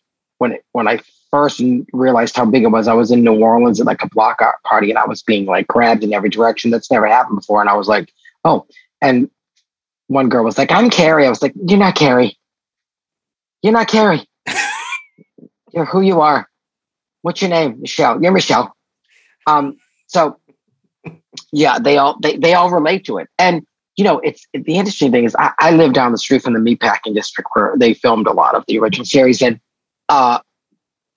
[0.42, 1.00] when it, when I
[1.32, 1.60] first
[1.92, 2.86] realized how big it was.
[2.86, 5.66] I was in New Orleans at like a block party, and I was being like
[5.66, 6.70] grabbed in every direction.
[6.70, 8.12] That's never happened before, and I was like,
[8.44, 8.66] oh.
[9.00, 9.28] And
[10.06, 12.38] one girl was like, "I'm Carrie." I was like, "You're not Carrie.
[13.62, 14.28] You're not Carrie."
[15.72, 16.46] You're who you are.
[17.22, 17.80] What's your name?
[17.80, 18.22] Michelle.
[18.22, 18.76] You're Michelle.
[19.46, 20.38] Um, so
[21.52, 23.28] yeah, they all they, they all relate to it.
[23.38, 23.66] And
[23.96, 26.60] you know, it's the interesting thing is I, I live down the street from the
[26.60, 29.58] meatpacking district where they filmed a lot of the original series, and
[30.08, 30.40] uh,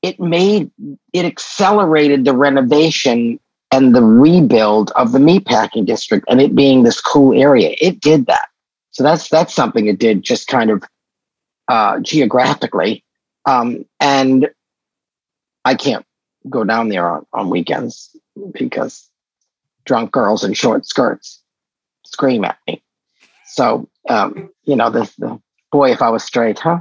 [0.05, 0.69] it made
[1.13, 3.39] it accelerated the renovation
[3.71, 7.75] and the rebuild of the meatpacking district, and it being this cool area.
[7.81, 8.47] It did that.
[8.91, 10.83] So that's that's something it did just kind of
[11.67, 13.03] uh, geographically.
[13.47, 14.49] Um, and
[15.65, 16.05] I can't
[16.49, 18.15] go down there on, on weekends
[18.53, 19.09] because
[19.85, 21.41] drunk girls in short skirts
[22.05, 22.83] scream at me.
[23.47, 25.39] So, um, you know, the, the
[25.71, 26.79] boy, if I was straight, huh?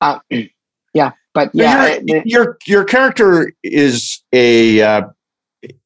[0.00, 0.18] Uh,
[0.94, 5.02] yeah, but yeah, your, your, your character is a uh,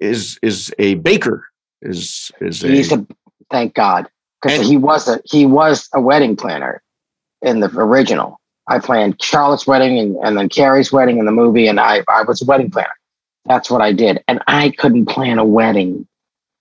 [0.01, 1.47] is is a baker.
[1.83, 3.07] Is is he's a, a
[3.51, 4.09] thank God
[4.43, 6.83] because he was a he was a wedding planner
[7.43, 8.41] in the original.
[8.67, 12.23] I planned Charlotte's wedding and, and then Carrie's wedding in the movie, and I, I
[12.23, 12.89] was a wedding planner.
[13.45, 14.25] That's what I did.
[14.27, 16.07] And I couldn't plan a wedding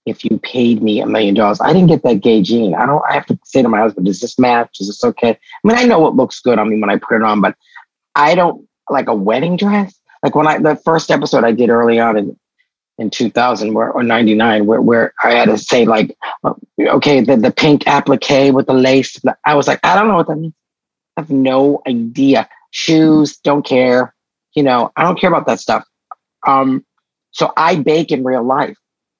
[0.06, 1.60] if you paid me a million dollars.
[1.60, 2.74] I didn't get that gay gene.
[2.74, 4.80] I don't I have to say to my husband, does this match?
[4.80, 5.30] Is this okay?
[5.30, 7.56] I mean, I know what looks good on me when I put it on, but
[8.14, 9.98] I don't like a wedding dress.
[10.22, 12.36] Like when I the first episode I did early on in
[12.98, 16.16] in 2000 where, or 99 where, where I had to say like,
[16.80, 19.20] okay, the, the pink applique with the lace.
[19.44, 20.54] I was like, I don't know what that means.
[21.16, 22.48] I have no idea.
[22.70, 24.14] Shoes, don't care.
[24.54, 25.84] You know, I don't care about that stuff.
[26.46, 26.84] Um,
[27.32, 28.76] so I bake in real life.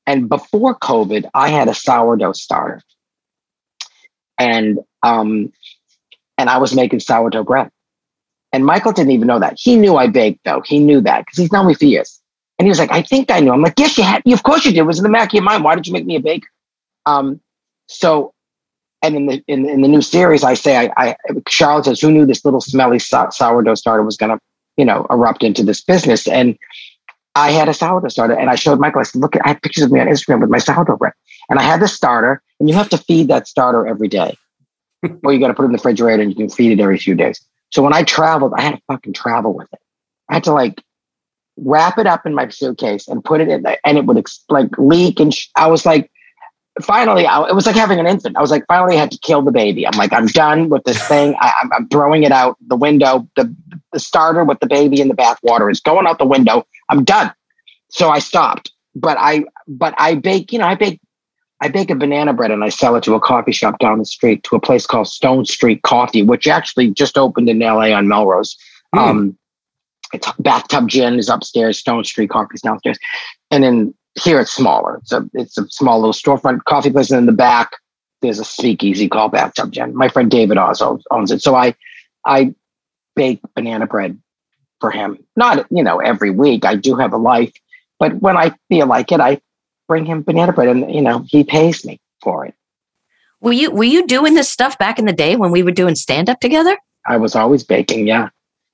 [0.06, 2.82] And before COVID, I had a sourdough starter.
[4.38, 5.52] And um,
[6.36, 7.70] and I was making sourdough bread.
[8.52, 9.56] And Michael didn't even know that.
[9.58, 10.62] He knew I baked though.
[10.62, 12.20] He knew that because he's known me for years.
[12.58, 13.52] And he was like, I think I knew.
[13.52, 14.22] I'm like, yes, you had.
[14.26, 14.78] Of course you did.
[14.78, 15.64] It was in the back of your mind.
[15.64, 16.48] Why did you make me a baker?
[17.06, 17.40] Um,
[17.88, 18.34] so
[19.04, 21.16] and in the in, in the new series, I say, I, I
[21.48, 24.38] Charlotte says, who knew this little smelly sourdough starter was going to,
[24.78, 26.26] you know, erupt into this business?
[26.26, 26.56] And
[27.34, 29.00] I had a sourdough starter, and I showed Michael.
[29.00, 31.12] I said, look, I have pictures of me on Instagram with my sourdough bread,
[31.50, 34.36] and I had the starter, and you have to feed that starter every day,
[35.24, 36.98] or you got to put it in the refrigerator, and you can feed it every
[36.98, 37.40] few days.
[37.70, 39.80] So when I traveled, I had to fucking travel with it.
[40.28, 40.80] I had to like
[41.56, 44.70] wrap it up in my suitcase and put it in there, and it would like
[44.78, 45.18] leak.
[45.18, 46.10] And sh- I was like,
[46.82, 48.36] finally, I, it was like having an infant.
[48.36, 49.86] I was like, finally, I had to kill the baby.
[49.86, 51.34] I'm like, I'm done with this thing.
[51.40, 53.28] I, am throwing it out the window.
[53.36, 53.54] The,
[53.92, 56.66] the starter with the baby in the bathwater is going out the window.
[56.88, 57.32] I'm done.
[57.90, 58.72] So I stopped.
[58.94, 60.52] But I, but I bake.
[60.52, 61.00] You know, I bake.
[61.60, 64.04] I bake a banana bread and I sell it to a coffee shop down the
[64.04, 68.06] street to a place called Stone Street Coffee, which actually just opened in LA on
[68.06, 68.56] Melrose.
[68.94, 68.98] Mm.
[68.98, 69.38] Um,
[70.12, 72.98] it's bathtub gin is upstairs, Stone Street Coffee is downstairs,
[73.50, 74.96] and then here it's smaller.
[74.96, 77.72] It's a it's a small little storefront coffee place, and in the back
[78.22, 79.94] there's a speakeasy called Bathtub Gin.
[79.94, 81.74] My friend David also owns it, so I
[82.24, 82.54] I
[83.16, 84.18] bake banana bread
[84.84, 85.18] for him.
[85.34, 86.66] Not you know every week.
[86.66, 87.54] I do have a life,
[87.98, 89.40] but when I feel like it, I
[89.88, 92.54] bring him banana bread, and you know he pays me for it.
[93.40, 95.94] Were you were you doing this stuff back in the day when we were doing
[95.94, 96.76] stand up together?
[97.06, 98.06] I was always baking.
[98.06, 98.28] Yeah,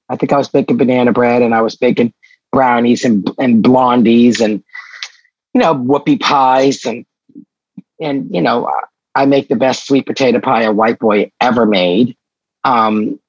[0.08, 2.12] I think I was baking banana bread, and I was baking
[2.50, 4.64] brownies and and blondies and
[5.54, 7.06] you know, whoopie pies and
[8.00, 8.68] and you know,
[9.14, 12.16] I make the best sweet potato pie a white boy ever made.
[12.64, 13.20] Um,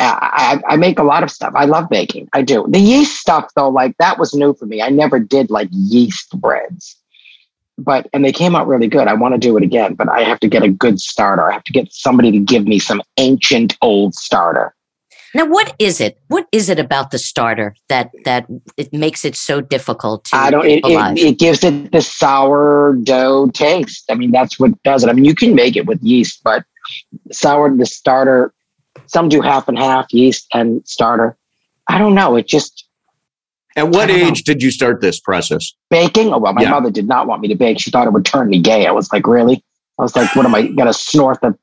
[0.00, 1.52] I, I, make a lot of stuff.
[1.56, 2.28] I love baking.
[2.32, 2.66] I do.
[2.68, 4.80] The yeast stuff though, like that was new for me.
[4.80, 6.96] I never did like yeast breads,
[7.76, 9.08] but and they came out really good.
[9.08, 11.50] I want to do it again, but I have to get a good starter.
[11.50, 14.74] I have to get somebody to give me some ancient old starter.
[15.34, 16.18] Now, what is it?
[16.28, 20.36] What is it about the starter that that it makes it so difficult to?
[20.36, 20.66] I don't.
[20.66, 24.04] It, it, it, gives it the sourdough taste.
[24.10, 25.10] I mean, that's what does it.
[25.10, 26.64] I mean, you can make it with yeast, but
[27.30, 28.54] sour the starter.
[29.08, 31.36] Some do half and half yeast and starter.
[31.88, 32.36] I don't know.
[32.36, 32.84] It just.
[33.76, 34.54] At what age know.
[34.54, 35.72] did you start this process?
[35.90, 36.32] Baking?
[36.32, 36.70] Oh well, my yeah.
[36.70, 37.80] mother did not want me to bake.
[37.80, 38.86] She thought it would turn me gay.
[38.86, 39.62] I was like, really?
[39.98, 41.56] I was like, what am I gonna snort the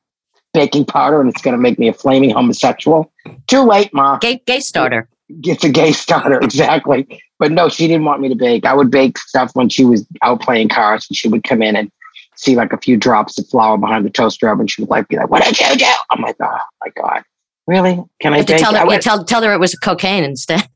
[0.56, 3.12] baking powder and it's going to make me a flaming homosexual.
[3.48, 4.18] Too late, ma.
[4.18, 5.08] Gay, gay starter.
[5.30, 7.22] It's a gay starter, exactly.
[7.38, 8.66] But no, she didn't want me to bake.
[8.66, 11.76] I would bake stuff when she was out playing cards and she would come in
[11.76, 11.92] and
[12.38, 14.68] see like a few drops of flour behind the toaster oven.
[14.68, 17.24] She would like be like, "What did you do?" I'm like, "Oh my god,
[17.68, 18.02] really?
[18.22, 20.68] Can I bake?" tell her, went- tell, tell her it was cocaine instead.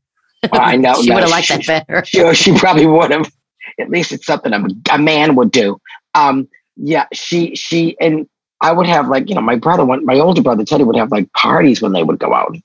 [0.52, 0.94] I know.
[1.02, 2.04] she no, would have liked that better.
[2.06, 3.30] Sure, she probably would have.
[3.78, 5.80] At least it's something a, a man would do.
[6.14, 8.28] Um, yeah, she she and
[8.60, 11.10] I would have like you know my brother went my older brother Teddy would have
[11.10, 12.56] like parties when they would go out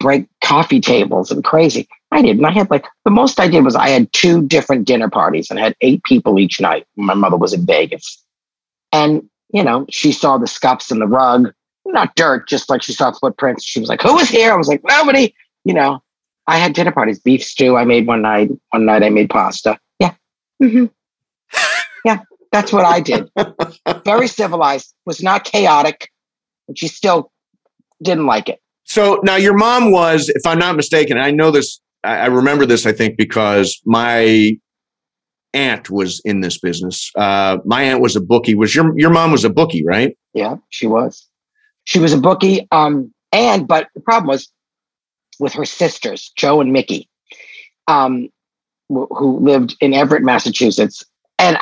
[0.00, 1.86] break coffee tables and crazy.
[2.10, 2.44] I didn't.
[2.44, 5.60] I had like the most I did was I had two different dinner parties and
[5.60, 6.86] had eight people each night.
[6.96, 8.20] My mother was in Vegas,
[8.92, 11.52] and you know she saw the scuffs in the rug,
[11.92, 13.64] not dirt, just like she saw footprints.
[13.64, 16.02] She was like, "Who was here?" I was like, "Nobody." You know,
[16.46, 17.76] I had dinner parties, beef stew.
[17.76, 18.50] I made one night.
[18.70, 19.78] One night I made pasta.
[19.98, 20.14] Yeah.
[20.60, 20.86] hmm
[22.04, 22.20] Yeah.
[22.52, 23.30] That's what I did.
[24.04, 26.08] Very civilized, was not chaotic,
[26.66, 27.30] but she still
[28.02, 28.60] didn't like it.
[28.84, 32.66] So now your mom was, if I'm not mistaken, I know this, I I remember
[32.66, 34.56] this, I think, because my
[35.54, 37.10] aunt was in this business.
[37.14, 38.54] Uh, my aunt was a bookie.
[38.54, 40.16] Was your your mom was a bookie, right?
[40.34, 41.28] Yeah, she was.
[41.84, 42.66] She was a bookie.
[42.70, 44.50] Um, and but the problem was
[45.38, 47.08] with her sisters, Joe and Mickey,
[47.88, 48.28] um,
[48.88, 51.04] wh- who lived in Everett, Massachusetts.
[51.38, 51.58] And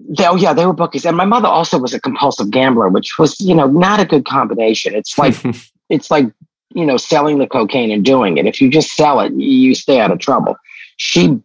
[0.00, 1.04] they, oh yeah, they were bookies.
[1.04, 4.24] And my mother also was a compulsive gambler, which was, you know, not a good
[4.24, 4.94] combination.
[4.94, 5.36] It's like
[5.88, 6.26] it's like,
[6.74, 8.46] you know, selling the cocaine and doing it.
[8.46, 10.56] If you just sell it, you stay out of trouble.
[10.96, 11.40] She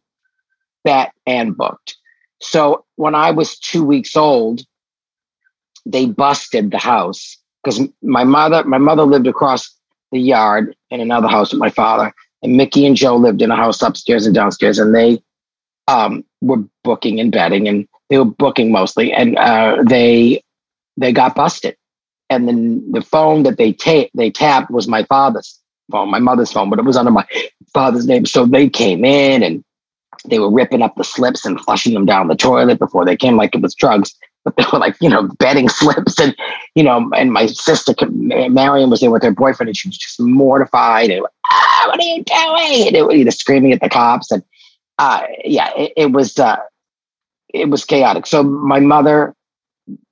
[0.83, 1.95] bet and booked.
[2.41, 4.61] So when I was two weeks old,
[5.85, 9.75] they busted the house because my mother, my mother lived across
[10.11, 13.55] the yard in another house with my father, and Mickey and Joe lived in a
[13.55, 15.19] house upstairs and downstairs, and they
[15.87, 20.43] um, were booking and betting, and they were booking mostly, and uh, they
[20.97, 21.75] they got busted,
[22.29, 25.59] and then the phone that they ta- they tapped was my father's
[25.91, 27.25] phone, my mother's phone, but it was under my
[27.73, 29.63] father's name, so they came in and
[30.29, 33.37] they were ripping up the slips and flushing them down the toilet before they came,
[33.37, 34.15] like it was drugs.
[34.45, 36.35] But they were like, you know, betting slips, and
[36.75, 40.19] you know, and my sister Marion was there with her boyfriend, and she was just
[40.21, 42.87] mortified and ah, what are you doing?
[42.87, 44.43] And they were either screaming at the cops, and
[44.99, 46.57] uh, yeah, it, it was uh,
[47.53, 48.27] it was chaotic.
[48.27, 49.35] So my mother,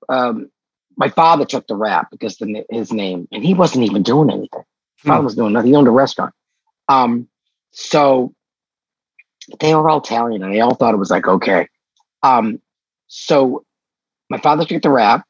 [0.10, 0.50] um,
[0.98, 4.64] my father took the rap because the, his name, and he wasn't even doing anything.
[4.98, 5.26] Father Hmm.
[5.26, 5.70] was doing nothing.
[5.70, 6.34] He owned a restaurant.
[6.88, 7.28] Um,
[7.72, 8.34] so
[9.60, 11.68] they were all Italian, and they all thought it was like okay.
[12.24, 12.60] Um,
[13.08, 13.64] so
[14.30, 15.26] my father took the rap,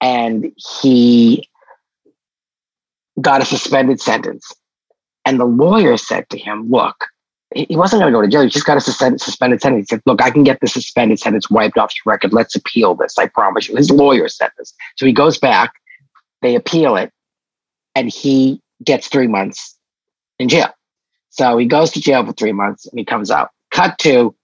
[0.00, 1.48] and he
[3.20, 4.50] got a suspended sentence.
[5.24, 7.06] And the lawyer said to him, "Look."
[7.54, 8.40] He wasn't going to go to jail.
[8.40, 9.90] He just got a suspended sentence.
[9.90, 12.32] He said, "Look, I can get the suspended sentence wiped off your record.
[12.32, 13.18] Let's appeal this.
[13.18, 14.72] I promise you." His lawyer said this.
[14.96, 15.72] So he goes back.
[16.40, 17.12] They appeal it,
[17.94, 19.78] and he gets three months
[20.38, 20.70] in jail.
[21.30, 23.50] So he goes to jail for three months and he comes out.
[23.70, 24.34] Cut to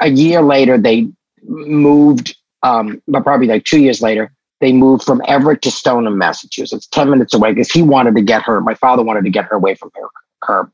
[0.00, 1.08] a year later, they
[1.46, 6.86] moved, um, but probably like two years later, they moved from Everett to Stoneham, Massachusetts,
[6.86, 9.56] 10 minutes away because he wanted to get her, my father wanted to get her
[9.56, 10.08] away from her,
[10.42, 10.72] her,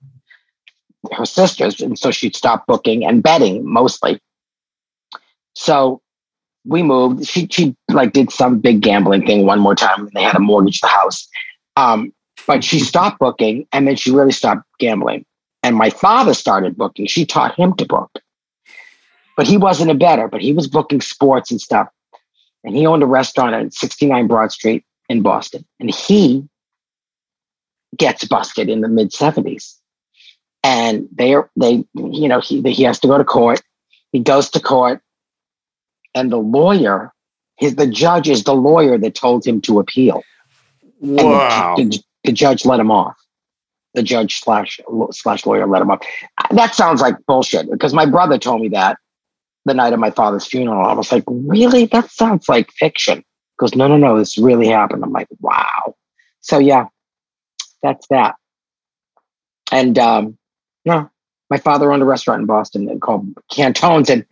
[1.13, 1.81] her sisters.
[1.81, 4.21] And so she'd stop booking and betting mostly.
[5.55, 6.03] So
[6.65, 7.27] we moved.
[7.27, 10.07] She, she like did some big gambling thing one more time.
[10.07, 11.27] And they had to mortgage the house.
[11.77, 12.13] Um,
[12.47, 15.25] but she stopped booking and then she really stopped gambling.
[15.63, 17.07] And my father started booking.
[17.07, 18.11] She taught him to book.
[19.41, 21.89] But he wasn't a better, but he was booking sports and stuff.
[22.63, 25.65] And he owned a restaurant at 69 Broad Street in Boston.
[25.81, 26.47] And he
[27.97, 29.77] gets busted in the mid 70s.
[30.63, 33.63] And they are they, you know, he he has to go to court.
[34.13, 35.01] He goes to court,
[36.15, 37.11] and the lawyer,
[37.57, 40.23] his the judge is the lawyer that told him to appeal.
[41.01, 41.77] And the- Wow.
[41.79, 43.17] the, the judge let him off.
[43.95, 44.81] The judge slash
[45.13, 46.03] slash lawyer let him off.
[46.51, 48.99] That sounds like bullshit because my brother told me that
[49.65, 50.87] the night of my father's funeral.
[50.87, 51.87] I was like, really?
[51.87, 53.19] That sounds like fiction.
[53.19, 53.25] He
[53.59, 55.05] goes, no, no, no, this really happened.
[55.05, 55.95] I'm like, wow.
[56.41, 56.87] So yeah,
[57.83, 58.37] that's that.
[59.71, 60.39] And um,
[60.85, 61.07] yeah,
[61.51, 64.25] my father owned a restaurant in Boston called Cantones, and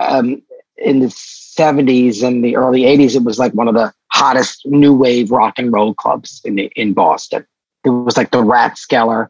[0.00, 0.42] um,
[0.76, 4.94] in the 70s and the early 80s, it was like one of the hottest new
[4.94, 7.46] wave rock and roll clubs in the, in Boston.
[7.84, 9.28] It was like the Rat Rathskeller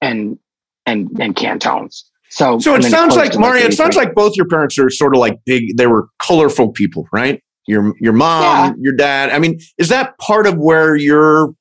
[0.00, 0.38] and
[0.86, 2.04] and and Cantones.
[2.30, 3.64] So So it sounds like Mario.
[3.66, 5.76] It sounds like both your parents are sort of like big.
[5.76, 7.42] They were colorful people, right?
[7.66, 8.72] Your your mom, Yeah.
[8.78, 9.30] your dad.
[9.30, 11.54] I mean, is that part of where you're?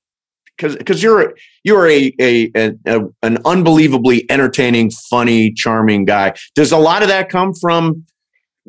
[0.57, 6.33] Because because you're you're a, a, a, a an unbelievably entertaining, funny, charming guy.
[6.55, 8.03] Does a lot of that come from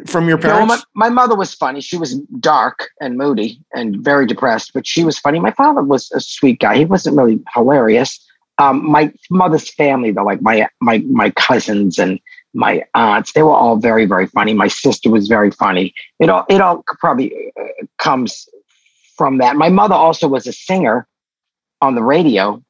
[0.07, 0.85] from your No, parents?
[0.95, 1.81] my, my mother was funny.
[1.81, 5.41] She was dark and moody and very depressed, but she was funny.
[5.41, 6.77] My father was a sweet guy.
[6.77, 8.25] He wasn't really hilarious.
[8.59, 12.19] Um, my mother's family, though, like my my my cousins and
[12.55, 14.53] my aunts, they were all very, very funny.
[14.55, 15.95] My sister was very funny.
[16.19, 18.49] It all, it all probably uh, comes
[19.17, 19.57] from that.
[19.57, 21.07] My mother also was a singer
[21.81, 22.63] on the radio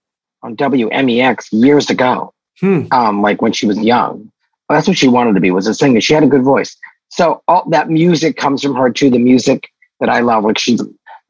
[0.43, 2.83] on WMEX years ago, Hmm.
[2.91, 4.31] um, like when she was young.
[4.69, 6.01] That's what she wanted to be was a singer.
[6.01, 6.77] She had a good voice.
[7.09, 9.09] So all that music comes from her too.
[9.11, 9.69] The music
[10.01, 10.77] that I love, like she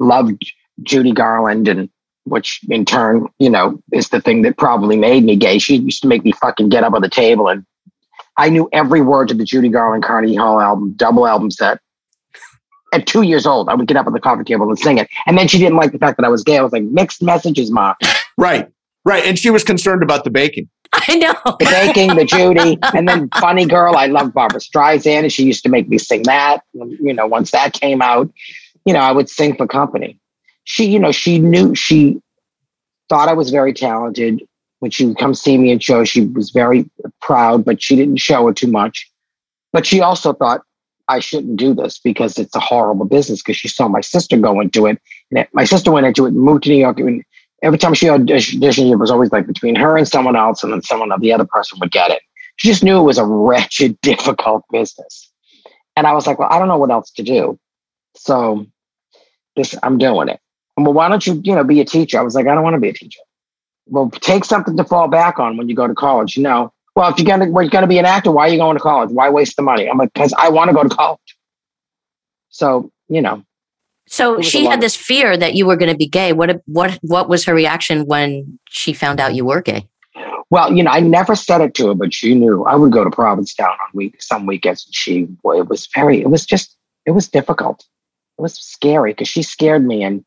[0.01, 0.43] loved
[0.83, 1.89] Judy Garland, and
[2.29, 5.59] which in turn, you know, is the thing that probably made me gay.
[5.59, 7.64] She used to make me fucking get up on the table, and
[8.39, 11.81] I knew every word to the Judy Garland Carnegie Hall album, double album set.
[12.95, 15.09] At two years old, I would get up on the coffee table and sing it.
[15.26, 16.57] And then she didn't like the fact that I was gay.
[16.57, 17.95] I was like, mixed messages, ma.
[18.39, 18.68] Right.
[19.05, 19.24] Right.
[19.26, 20.70] And she was concerned about the baking.
[20.93, 21.35] I know.
[21.59, 23.97] the baking, the Judy, and then Funny Girl.
[23.97, 26.62] I love Barbra Streisand, and she used to make me sing that.
[26.72, 28.31] You know, once that came out,
[28.87, 30.18] you know, I would sing for company.
[30.69, 32.21] She, you know, she knew she
[33.09, 34.43] thought I was very talented.
[34.81, 36.89] When she would come see me at shows, she was very
[37.23, 39.11] proud, but she didn't show it too much.
[39.73, 40.61] But she also thought
[41.09, 43.41] I shouldn't do this because it's a horrible business.
[43.43, 45.01] Because she saw my sister go into it,
[45.31, 47.01] and my sister went into it and moved to New York.
[47.01, 47.25] And
[47.62, 50.83] every time she auditioned, it was always like between her and someone else, and then
[50.83, 52.21] someone the other person would get it.
[52.57, 55.33] She just knew it was a wretched, difficult business.
[55.97, 57.59] And I was like, well, I don't know what else to do.
[58.16, 58.66] So
[59.57, 60.41] this I'm doing it.
[60.85, 62.18] Well, why don't you, you know, be a teacher?
[62.18, 63.20] I was like, I don't want to be a teacher.
[63.87, 66.37] Well, take something to fall back on when you go to college.
[66.37, 68.76] You know, well, if you're gonna we're gonna be an actor, why are you going
[68.76, 69.11] to college?
[69.11, 69.89] Why waste the money?
[69.89, 71.37] I'm like, because I want to go to college.
[72.51, 73.43] So, you know,
[74.09, 76.33] So she had this fear that you were going to be gay.
[76.33, 79.87] What what what was her reaction when she found out you were gay?
[80.51, 82.64] Well, you know, I never said it to her, but she knew.
[82.64, 86.47] I would go to Provincetown on week some weekends, she it was very, it was
[86.47, 86.74] just,
[87.05, 87.85] it was difficult.
[88.39, 90.24] It was scary because she scared me, and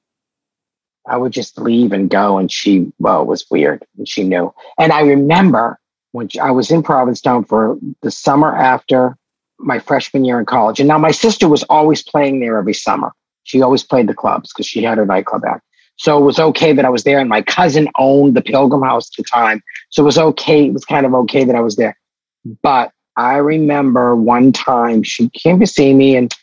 [1.08, 4.54] I would just leave and go, and she, well, it was weird, and she knew.
[4.78, 5.80] And I remember
[6.12, 9.18] when I was in Provincetown for the summer after
[9.58, 13.14] my freshman year in college, and now my sister was always playing there every summer.
[13.44, 15.64] She always played the clubs because she had her nightclub act.
[15.98, 19.10] So it was okay that I was there, and my cousin owned the Pilgrim House
[19.10, 19.62] at the time.
[19.90, 20.66] So it was okay.
[20.66, 21.98] It was kind of okay that I was there.
[22.62, 26.34] But I remember one time she came to see me and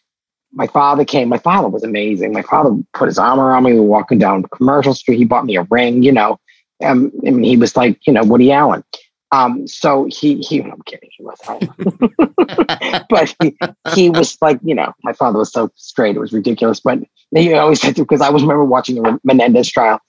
[0.52, 1.28] my father came.
[1.28, 2.32] My father was amazing.
[2.32, 3.74] My father put his arm around me.
[3.74, 5.16] We were walking down Commercial Street.
[5.16, 6.38] He bought me a ring, you know.
[6.82, 8.84] Um, I mean, he was like, you know, Woody Allen.
[9.30, 11.10] Um, so he, he, I'm kidding.
[11.16, 11.38] He was,
[13.10, 13.56] but he,
[13.94, 16.16] he was like, you know, my father was so straight.
[16.16, 16.80] It was ridiculous.
[16.80, 17.00] But
[17.34, 20.00] he always said to, because I was remember watching the Menendez trial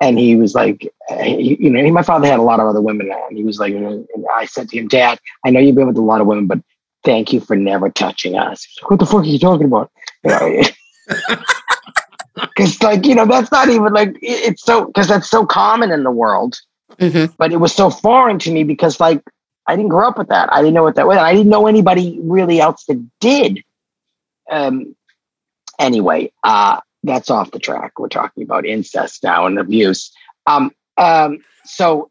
[0.00, 0.90] and he was like,
[1.22, 3.58] he, you know, he, my father had a lot of other women, and he was
[3.58, 6.26] like, and I said to him, Dad, I know you've been with a lot of
[6.26, 6.58] women, but
[7.06, 8.66] thank you for never touching us.
[8.88, 9.90] What the fuck are you talking about?
[10.22, 10.62] You know,
[12.36, 16.02] because like you know, that's not even like it's so because that's so common in
[16.02, 16.60] the world,
[17.00, 19.22] hmm but it was so foreign to me because like
[19.66, 20.52] I didn't grow up with that.
[20.52, 21.16] I didn't know what that was.
[21.16, 23.62] I didn't know anybody really else that did.
[24.50, 24.94] Um.
[25.78, 27.98] Anyway, uh, that's off the track.
[27.98, 30.10] We're talking about incest now and abuse.
[30.46, 32.10] Um, um, so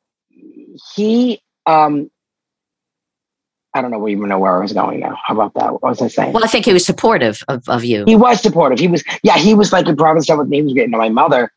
[0.96, 2.12] he, um,
[3.76, 5.18] I don't know even know where I was going now.
[5.26, 5.74] How about that?
[5.74, 6.32] What was I saying?
[6.32, 8.06] Well, I think he was supportive of, of you.
[8.08, 8.80] He was supportive.
[8.80, 10.58] He was, yeah, he was like in Provincetown with me.
[10.58, 11.52] He was getting to my mother.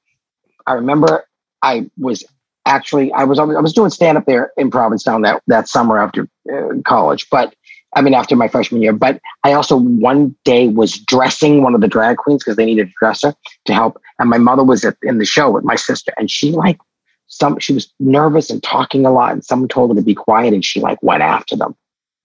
[0.66, 1.24] I remember
[1.62, 2.24] I was
[2.66, 6.28] actually, I was, I was doing stand up there in Provincetown that, that summer after
[6.52, 7.54] uh, college, but
[7.94, 8.92] I mean, after my freshman year.
[8.92, 12.88] But I also one day was dressing one of the drag queens because they needed
[12.88, 13.32] a dresser
[13.66, 14.00] to help.
[14.18, 16.78] And my mother was at, in the show with my sister, and she like
[17.28, 20.52] some she was nervous and talking a lot, and someone told her to be quiet,
[20.52, 21.76] and she like went after them,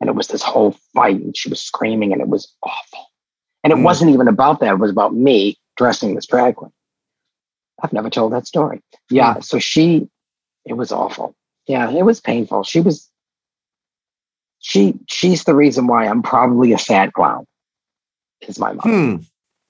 [0.03, 3.05] and it was this whole fight, and she was screaming, and it was awful.
[3.63, 3.83] And it Mm.
[3.83, 6.73] wasn't even about that; it was about me dressing this drag queen.
[7.81, 8.81] I've never told that story.
[9.09, 10.09] Yeah, so she,
[10.65, 11.35] it was awful.
[11.67, 12.63] Yeah, it was painful.
[12.63, 13.09] She was
[14.59, 17.45] she she's the reason why I'm probably a sad clown.
[18.41, 18.89] Is my mother.
[18.89, 19.15] Hmm.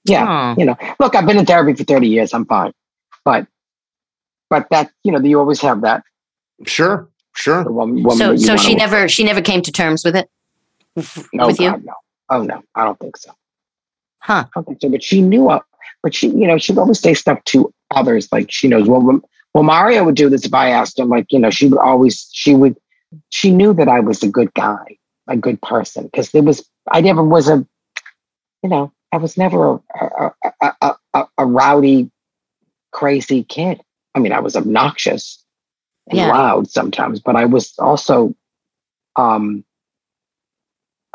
[0.04, 0.26] Yeah.
[0.56, 0.58] Oh.
[0.60, 2.34] You know, look, I've been in therapy for 30 years.
[2.34, 2.72] I'm fine.
[3.24, 3.46] But
[4.50, 6.02] but that, you know, you always have that
[6.66, 7.08] Sure.
[7.34, 7.64] Sure.
[7.64, 10.30] the woman, woman So so she work never she never came to terms with it
[10.94, 11.26] with with.
[11.40, 11.92] Oh, you, God, no.
[12.30, 13.32] Oh no, I don't think so.
[14.18, 14.44] huh?
[14.46, 14.88] I don't think so.
[14.88, 15.60] But she knew uh,
[16.02, 19.20] but she, you know, she'd always say stuff to others like she knows well
[19.52, 22.28] well Mario would do this if I asked him, like, you know, she would always
[22.32, 22.76] she would
[23.30, 26.04] she knew that I was a good guy, a good person.
[26.04, 27.66] Because there was I never was a
[28.62, 30.30] you know, I was never a a,
[30.62, 32.10] a, a, a, a rowdy,
[32.92, 33.80] crazy kid.
[34.14, 35.43] I mean, I was obnoxious
[36.08, 36.28] and Yeah.
[36.32, 38.34] loud sometimes, but I was also
[39.16, 39.64] um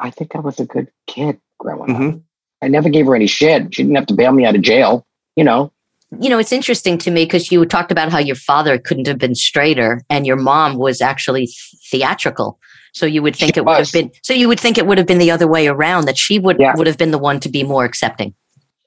[0.02, 2.02] I think I was a good kid growing up.
[2.02, 2.22] Mhm.
[2.62, 3.74] I never gave her any shit.
[3.76, 5.72] She didn't have to bail me out of jail, you know.
[6.20, 9.18] You know, it's interesting to me because you talked about how your father couldn't have
[9.20, 11.50] been straighter and your mom was actually
[11.92, 12.58] theatrical.
[12.94, 14.10] So you would think She it would have been.
[14.24, 16.06] So you would think it would have been the other way around.
[16.06, 16.74] That she would Yeah.
[16.76, 18.34] would have been the one to be more accepting.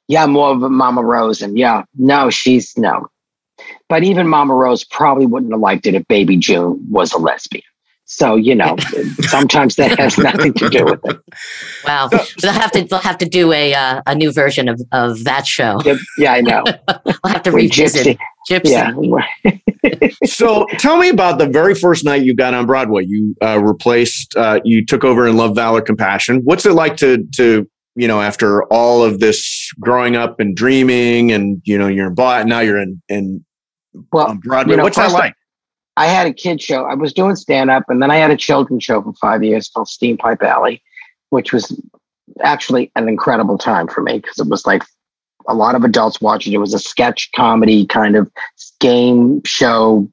[0.08, 1.42] Yeah, more of a Mama Rose.
[1.42, 3.06] And yeah, no, she's no.
[3.88, 7.62] But even Mama Rose probably wouldn't have liked it if Baby June was a lesbian.
[8.12, 8.76] So, you know,
[9.20, 11.18] sometimes that has nothing to do with it.
[11.86, 12.08] Wow.
[12.42, 15.46] they'll have to they'll have to do a uh, a new version of of that
[15.46, 15.80] show.
[15.84, 16.64] Yeah, Yeah, I know.
[17.04, 18.18] We'll have to We revisit
[18.50, 18.62] gypsy.
[18.62, 19.22] Gypsy.
[19.44, 20.08] Yeah.
[20.24, 23.04] so tell me about the very first night you got on Broadway.
[23.06, 26.40] You uh, replaced, uh, you took over in Love, Valor, Compassion.
[26.44, 31.32] What's it like to to you know after all of this growing up and dreaming,
[31.32, 33.44] and you know you're in Boston, now you're in in
[34.12, 34.72] Well, on Broadway.
[34.72, 35.34] you know, What's that like?
[35.96, 36.84] I had a kid show.
[36.84, 39.68] I was doing stand up and then I had a children's show for five years
[39.68, 40.82] called Steampipe Alley,
[41.30, 41.78] which was
[42.42, 44.82] actually an incredible time for me because it was like
[45.46, 46.52] a lot of adults watching.
[46.52, 48.30] It was a sketch comedy kind of
[48.80, 50.08] game show,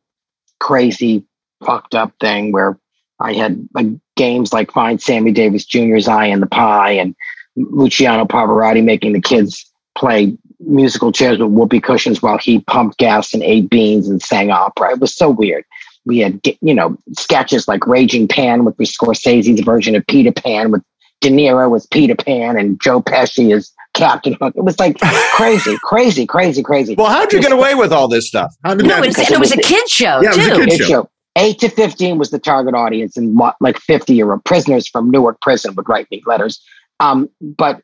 [0.60, 1.26] crazy,
[1.66, 2.78] fucked up thing where
[3.20, 7.16] I had like games like Find Sammy Davis Jr.'s Eye in the Pie and
[7.56, 13.34] Luciano Pavarotti making the kids play musical chairs with whoopee cushions while he pumped gas
[13.34, 14.91] and ate beans and sang opera.
[14.91, 15.64] It was so weird.
[16.05, 20.72] We had, you know, sketches like Raging Pan, which was Scorsese's version of Peter Pan,
[20.72, 20.82] with
[21.22, 24.53] De Niro as Peter Pan and Joe Pesci as Captain Hook.
[24.55, 24.97] It was like
[25.34, 26.95] crazy, crazy, crazy, crazy.
[26.95, 28.53] Well, how'd you get away with all this stuff?
[28.64, 29.05] How did No, that?
[29.05, 30.55] it's, and it was a kid show Yeah, it was a too.
[30.62, 30.86] kid Kid show.
[30.88, 31.10] show.
[31.36, 35.12] Eight to 15 was the target audience, and what, like 50 year old prisoners from
[35.12, 36.62] Newark prison would write me letters.
[36.99, 37.82] Um, but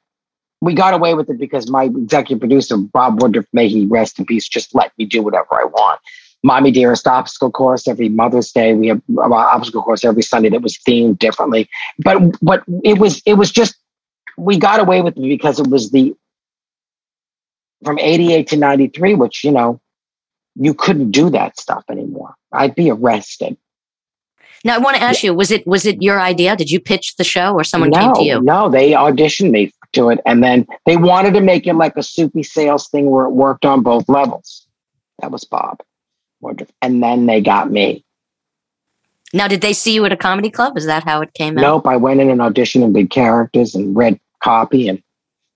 [0.66, 4.26] we got away with it because my executive producer, Bob Woodruff, may he rest in
[4.26, 6.02] peace, just let me do whatever I want.
[6.44, 8.74] Mommy Dearest obstacle course every Mother's Day.
[8.74, 11.70] We have our obstacle course every Sunday that was themed differently.
[12.00, 13.76] But but it was it was just
[14.38, 16.16] we got away with it because it was the
[17.84, 19.80] from 88 to 93, which you know,
[20.56, 22.36] you couldn't do that stuff anymore.
[22.52, 23.58] I'd be arrested.
[24.64, 26.56] Now I want to ask you: Was it was it your idea?
[26.56, 28.42] Did you pitch the show, or someone no, came to you?
[28.42, 32.04] No, they auditioned me to it, and then they wanted to make it like a
[32.04, 34.68] soupy sales thing where it worked on both levels.
[35.20, 35.82] That was Bob,
[36.82, 38.04] and then they got me.
[39.34, 40.78] Now, did they see you at a comedy club?
[40.78, 41.62] Is that how it came out?
[41.62, 45.02] Nope, I went in and auditioned and did characters and read copy and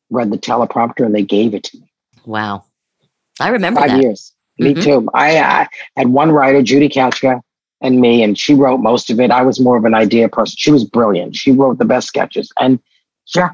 [0.10, 1.92] read the teleprompter, and they gave it to me.
[2.26, 2.66] Wow,
[3.40, 4.02] I remember Five that.
[4.02, 4.34] years.
[4.58, 4.84] Me Mhm.
[4.84, 5.10] too.
[5.14, 7.42] I, I had one writer, Judy Katchka,
[7.82, 9.32] and me, and she wrote most of it.
[9.32, 10.56] I was more of an idea person.
[10.58, 11.36] She was brilliant.
[11.36, 12.52] She wrote the best sketches.
[12.60, 12.80] And
[13.34, 13.52] yeah,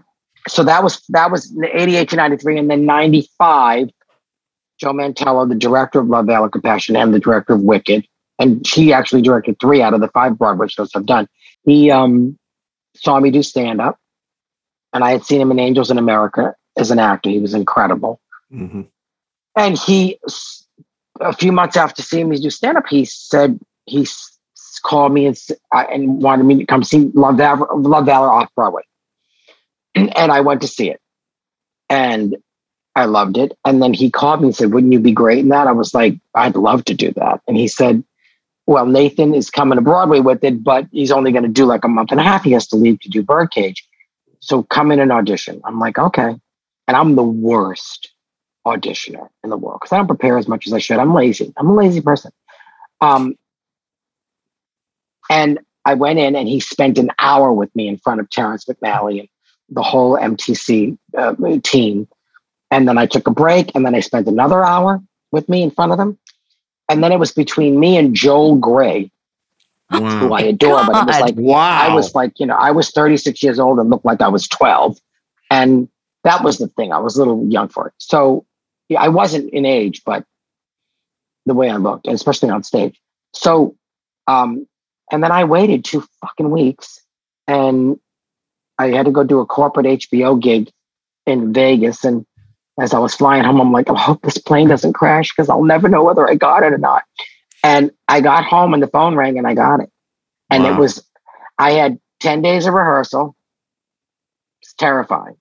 [0.48, 2.60] so that was that was 88 to 93.
[2.60, 3.89] And then 95,
[4.80, 8.06] Joe Mantello, the director of Love, Valor, Compassion, and the director of Wicked,
[8.39, 11.28] and he actually directed three out of the five Broadway shows I've done.
[11.64, 12.38] He um,
[12.96, 14.00] saw me do stand up,
[14.93, 17.30] and I had seen him in Angels in America as an actor.
[17.30, 18.20] He was incredible.
[18.52, 18.88] Mhm.
[19.56, 20.20] And he,
[21.22, 24.06] a few months after seeing me do stand up, he said he
[24.84, 25.38] called me and,
[25.74, 28.84] uh, and wanted me to come see Love Valor, Love Valor off Broadway.
[29.96, 31.00] And I went to see it,
[31.89, 32.36] and
[32.96, 33.58] I loved it.
[33.66, 35.93] And then he called me and said, "Wouldn't you be great in that?" I was
[35.93, 38.04] like, "I'd love to do that." And he said,
[38.68, 41.84] "Well, Nathan is coming to Broadway with it, but he's only going to do like
[41.84, 42.43] a month and a half.
[42.43, 43.88] He has to leave to do Birdcage,
[44.39, 46.36] so come in and audition." I'm like, "Okay,"
[46.88, 48.12] and I'm the worst
[48.66, 50.98] auditioner in the world because I don't prepare as much as I should.
[50.98, 51.54] I'm lazy.
[51.58, 52.32] I'm a lazy person.
[53.00, 53.36] Um,
[55.30, 58.66] and I went in and he spent an hour with me in front of Terrence
[58.66, 59.30] McNally and
[59.70, 62.07] the whole MTC uh, team.
[62.72, 65.01] And then I took a break and then I spent another hour
[65.32, 66.18] with me in front of them.
[66.89, 69.09] And then it was between me and Joel Grey,
[69.91, 71.89] who I adore, but it was like wow.
[71.89, 74.47] I was like, you know, I was 36 years old and looked like I was
[74.47, 74.99] 12.
[75.49, 75.89] And
[76.24, 76.91] that was the thing.
[76.91, 77.93] I was a little young for it.
[77.97, 78.45] So
[78.89, 80.26] yeah, I wasn't in age, but
[81.45, 82.99] the way I looked, especially on stage.
[83.34, 83.76] So,
[84.28, 84.68] um,
[85.11, 86.99] and then I waited two fucking weeks
[87.47, 87.99] and
[88.78, 90.69] I had to go do a corporate HBO gig
[91.26, 92.03] in Vegas.
[92.03, 92.26] And
[92.80, 95.63] as I was flying home, I'm like, I hope this plane doesn't crash because I'll
[95.63, 97.03] never know whether I got it or not.
[97.63, 99.89] And I got home and the phone rang and I got it.
[100.49, 100.73] And Wow.
[100.76, 101.03] it was,
[101.57, 103.36] I had 10 days of rehearsal.
[104.61, 105.36] It's terrifying.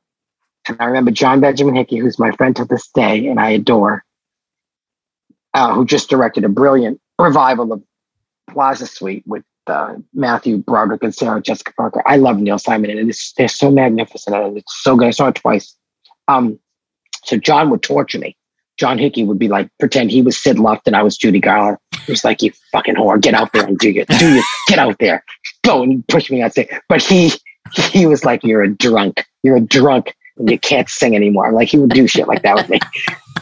[0.68, 4.04] And I remember John Benjamin Hickey, who's my friend to this day and I adore,
[5.52, 7.82] uh, who just directed a brilliant revival of
[8.50, 9.44] Plaza Suite with
[10.12, 12.02] Matthew Broderick and Sarah Jessica Parker.
[12.06, 15.08] I love Neil Simon and it's, they're so magnificent and it's so good.
[15.08, 15.74] I saw it twice.
[16.28, 16.58] Um,
[17.24, 18.36] so John would torture me.
[18.76, 21.78] John Hickey would be like, pretend he was Sid Luft and I was Judy Garland.
[22.06, 24.78] He was like, you fucking whore, get out there and do your, do your, get
[24.78, 25.24] out there,
[25.64, 26.82] go and push me out there.
[26.88, 27.32] But he,
[27.74, 31.52] he was like, you're a drunk, you're a drunk and you can't sing anymore.
[31.52, 32.80] Like he would do shit like that with me.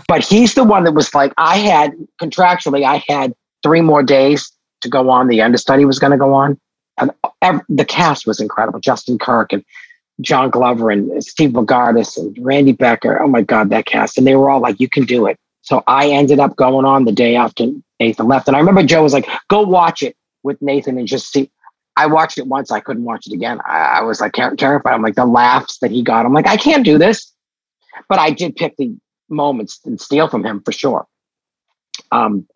[0.06, 4.51] But he's the one that was like, I had contractually, I had three more days
[4.82, 5.28] to go on.
[5.28, 6.58] The understudy was going to go on.
[6.98, 8.80] and the cast was incredible.
[8.80, 9.64] Justin Kirk and
[10.20, 13.20] John Glover and Steve Bogardus and Randy Becker.
[13.20, 14.18] Oh my God, that cast.
[14.18, 15.38] And they were all like, you can do it.
[15.62, 17.66] So I ended up going on the day after
[18.00, 18.48] Nathan left.
[18.48, 21.50] And I remember Joe was like, go watch it with Nathan and just see.
[21.96, 22.70] I watched it once.
[22.70, 23.60] I couldn't watch it again.
[23.66, 24.92] I, I was like terrified.
[24.92, 26.26] I'm like, the laughs that he got.
[26.26, 27.32] I'm like, I can't do this.
[28.08, 28.94] But I did pick the
[29.28, 31.06] moments and steal from him for sure.
[32.10, 32.46] Um,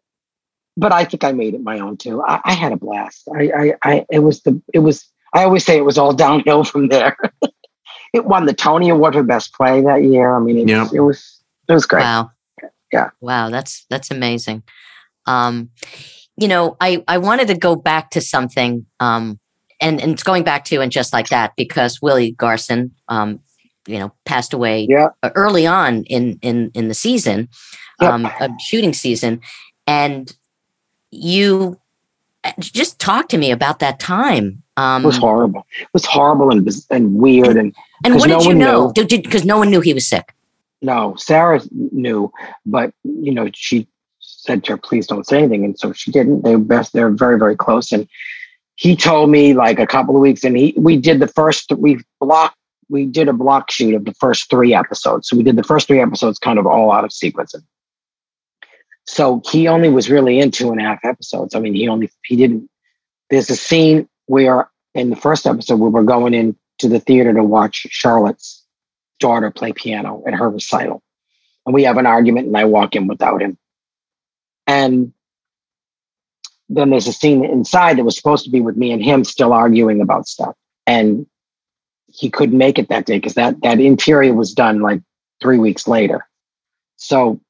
[0.76, 2.22] but I think I made it my own too.
[2.22, 3.28] I, I had a blast.
[3.34, 5.04] I, I, I, it was the, it was.
[5.34, 7.16] I always say it was all downhill from there.
[8.14, 10.34] it won the Tony Award for Best Play that year.
[10.36, 10.82] I mean, it, Yeah.
[10.82, 12.02] was, it was, it was great.
[12.02, 12.30] Wow.
[12.92, 13.10] Yeah.
[13.20, 14.62] Wow, that's that's amazing.
[15.26, 15.70] Um,
[16.36, 19.40] you know, I I wanted to go back to something, um,
[19.80, 23.40] and and it's going back to and just like that because Willie Garson, um,
[23.88, 25.08] you know, passed away Yeah.
[25.34, 27.48] early on in in in the season,
[28.00, 28.12] Yep.
[28.12, 28.28] um,
[28.60, 29.40] shooting season,
[29.86, 30.32] and
[31.16, 31.78] you
[32.44, 34.62] uh, just talk to me about that time.
[34.76, 35.66] Um, It was horrible.
[35.80, 37.56] It was horrible and and weird.
[37.56, 38.92] And and what no did you know?
[38.94, 40.34] Because no one knew he was sick.
[40.82, 42.30] no, Sarah knew,
[42.66, 43.88] but you know, she
[44.20, 46.42] said to her, "Please don't say anything." And so she didn't.
[46.42, 46.92] They were best.
[46.92, 47.90] They're very very close.
[47.92, 48.06] And
[48.76, 51.98] he told me like a couple of weeks, and he we did the first we
[52.20, 52.54] block
[52.88, 55.28] we did a block shoot of the first three episodes.
[55.28, 57.54] So we did the first three episodes kind of all out of sequence.
[59.06, 61.54] So he only was really in two and a half episodes.
[61.54, 62.68] I mean, he only he didn't.
[63.30, 67.44] There's a scene where in the first episode we were going into the theater to
[67.44, 68.64] watch Charlotte's
[69.20, 71.02] daughter play piano at her recital,
[71.64, 73.56] and we have an argument, and I walk in without him,
[74.66, 75.12] and
[76.68, 79.52] then there's a scene inside that was supposed to be with me and him still
[79.52, 80.54] arguing about stuff,
[80.86, 81.26] and
[82.08, 85.00] he couldn't make it that day because that that interior was done like
[85.40, 86.26] three weeks later.
[86.96, 87.40] So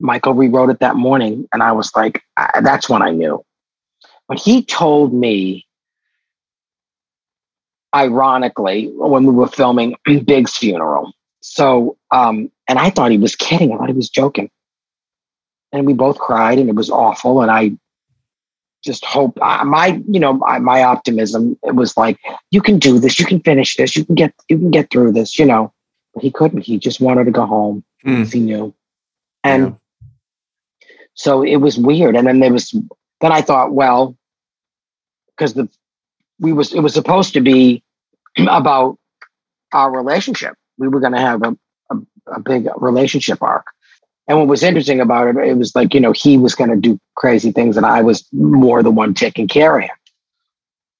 [0.00, 3.44] Michael rewrote it that morning, and I was like, I, that's when I knew.
[4.28, 5.66] But he told me,
[7.94, 11.12] ironically, when we were filming Big's funeral.
[11.40, 13.72] So, um, and I thought he was kidding.
[13.72, 14.50] I thought he was joking.
[15.72, 17.42] And we both cried, and it was awful.
[17.42, 17.72] And I
[18.84, 21.58] just hope I- my, you know, my, my optimism.
[21.62, 22.18] It was like,
[22.50, 23.18] you can do this.
[23.18, 23.96] You can finish this.
[23.96, 25.38] You can get, you can get through this.
[25.38, 25.72] You know,
[26.14, 26.62] but he couldn't.
[26.62, 27.84] He just wanted to go home.
[28.18, 28.74] Because He knew,
[29.44, 29.72] and Yeah.
[31.14, 32.16] So it was weird.
[32.16, 32.70] And then there was,
[33.20, 34.16] then I thought, well,
[35.36, 35.68] because the
[36.40, 37.82] we was it was supposed to be
[38.48, 38.98] about
[39.72, 40.54] our relationship.
[40.78, 41.56] We were going to have a,
[41.90, 41.96] a
[42.28, 43.66] a big relationship arc.
[44.26, 46.76] And what was interesting about it, it was like you know he was going to
[46.76, 49.96] do crazy things, and I was more the one taking care of him.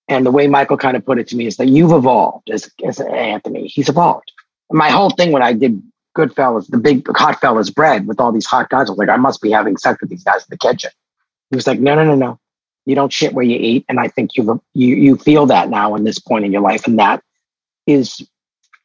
[0.09, 2.71] And the way Michael kind of put it to me is that you've evolved as
[2.87, 3.67] as Anthony.
[3.67, 4.31] He's evolved.
[4.71, 5.83] My whole thing when I did
[6.17, 9.17] Goodfellas, the big hot fellas bread with all these hot guys, I was like, I
[9.17, 10.91] must be having sex with these guys in the kitchen.
[11.51, 12.41] He was like, no, no, no, no.
[12.87, 13.85] You don't shit where you eat.
[13.89, 16.87] And I think you've you you feel that now in this point in your life.
[16.87, 17.23] And that
[17.87, 18.27] is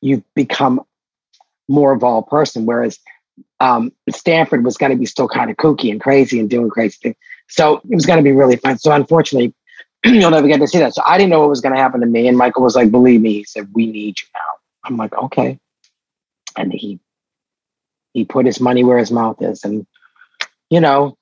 [0.02, 0.82] you've become
[1.68, 2.66] more of evolved person.
[2.66, 2.98] Whereas
[3.60, 6.98] um Stanford was going to be still kind of kooky and crazy and doing crazy
[7.02, 7.16] things.
[7.50, 8.78] So it was going to be really fun.
[8.78, 9.54] So unfortunately,
[10.06, 10.96] you'll never get to see that.
[10.96, 12.28] So I didn't know what was going to happen to me.
[12.28, 14.42] And Michael was like, believe me, he said, we need you now.
[14.86, 15.60] I'm like, okay.
[16.56, 17.00] And he
[18.14, 19.64] he put his money where his mouth is.
[19.64, 19.86] And
[20.70, 21.18] you know,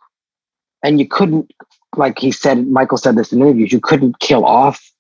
[0.84, 1.52] and you couldn't,
[1.96, 4.92] like he said, Michael said this in interviews, you couldn't kill off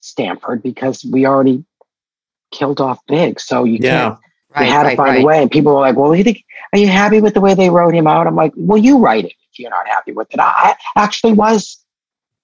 [0.00, 1.64] Stanford because we already
[2.50, 3.40] killed off Big.
[3.40, 4.10] So you Yeah.
[4.10, 4.18] can't
[4.66, 5.40] you had to find a way.
[5.40, 7.94] And people were like, well, you think, are you happy with the way they wrote
[7.94, 8.26] him out?
[8.26, 10.40] I'm like, well, you write it if you're not happy with it.
[10.40, 11.78] I actually was.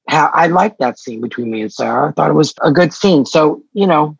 [0.09, 2.09] ha- I liked that scene between me and Sarah.
[2.09, 3.26] I thought it was a good scene.
[3.26, 4.16] So, you know,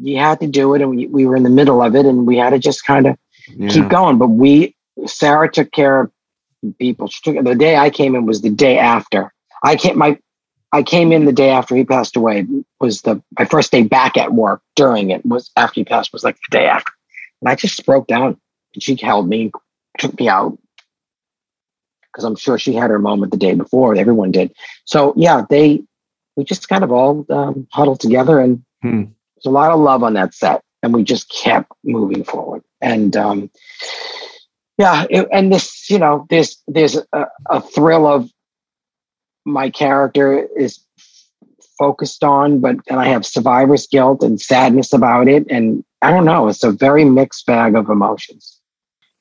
[0.00, 2.26] you had to do it and we, we were in the middle of it and
[2.26, 3.18] we had to just kind of
[3.56, 3.68] Yeah.
[3.70, 4.18] keep going.
[4.18, 4.74] But we,
[5.06, 6.12] Sarah took care of
[6.78, 7.08] people.
[7.08, 9.32] She took, the day I came in was the day after.
[9.64, 10.18] I came, my,
[10.72, 12.46] I came in the day after he passed away.
[12.80, 16.24] Was the my first day back at work during it was after he passed was
[16.24, 16.90] like the day after,
[17.40, 18.40] and I just broke down.
[18.74, 19.52] And she held me,
[19.98, 20.58] took me out
[22.10, 23.94] because I'm sure she had her moment the day before.
[23.94, 24.52] Everyone did.
[24.86, 25.82] So yeah, they
[26.36, 29.02] we just kind of all um, huddled together, and Hmm.
[29.36, 32.62] there's a lot of love on that set, and we just kept moving forward.
[32.80, 33.50] And um,
[34.78, 38.30] yeah, it, and this, you know, there's there's a, a thrill of
[39.44, 40.80] my character is
[41.78, 46.24] focused on, but and I have survivor's guilt and sadness about it, and I don't
[46.24, 46.48] know.
[46.48, 48.58] It's a very mixed bag of emotions.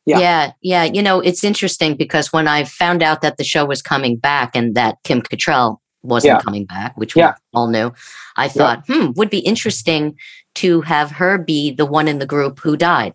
[0.05, 0.19] Yeah.
[0.19, 0.51] Yeah.
[0.61, 4.17] yeah, You know, it's interesting because when I found out that the show was coming
[4.17, 6.41] back and that Kim Cattrall wasn't Yeah.
[6.41, 7.33] coming back, which Yeah.
[7.53, 7.91] we all knew,
[8.37, 10.15] I thought, hmm, would be interesting
[10.55, 13.13] to have her be the one in the group who died.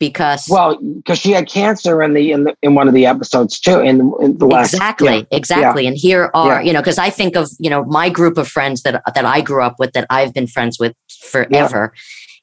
[0.00, 3.58] because Well, because she had cancer in the in the, in one of the episodes
[3.58, 3.80] too.
[3.80, 5.36] In, in the last exactly yeah.
[5.36, 6.66] exactly and here are Yeah.
[6.66, 9.40] you know because i think of you know my group of friends that that i
[9.40, 10.94] grew up with that i've been friends with
[11.32, 11.92] forever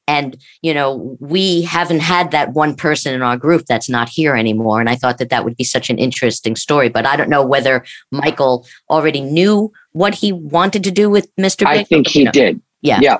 [0.08, 4.36] and you know we haven't had that one person in our group that's not here
[4.36, 7.30] anymore and i thought that that would be such an interesting story but i don't
[7.30, 12.08] know whether michael already knew what he wanted to do with mr big I think
[12.08, 12.60] he know, did.
[12.86, 13.00] Yeah.
[13.02, 13.18] Yeah.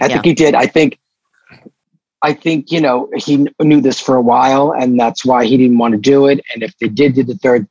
[0.00, 0.54] I think he did.
[0.54, 0.98] I think
[2.22, 5.78] I think, you know, he knew this for a while and that's why he didn't
[5.78, 6.40] want to do it.
[6.52, 7.68] And if they did do the third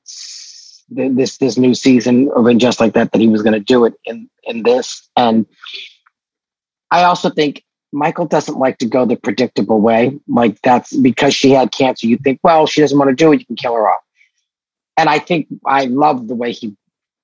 [0.89, 3.93] this this new season of And Just Like That, that he was gonna do it
[4.05, 5.09] in in this.
[5.17, 5.45] And
[6.91, 7.63] I also think
[7.97, 10.17] Michael doesn't like to go the predictable way.
[10.27, 12.07] Like that's because she had cancer.
[12.07, 14.01] You think, well, she doesn't want to do it, you can kill her off.
[14.97, 16.75] And I think I love the way he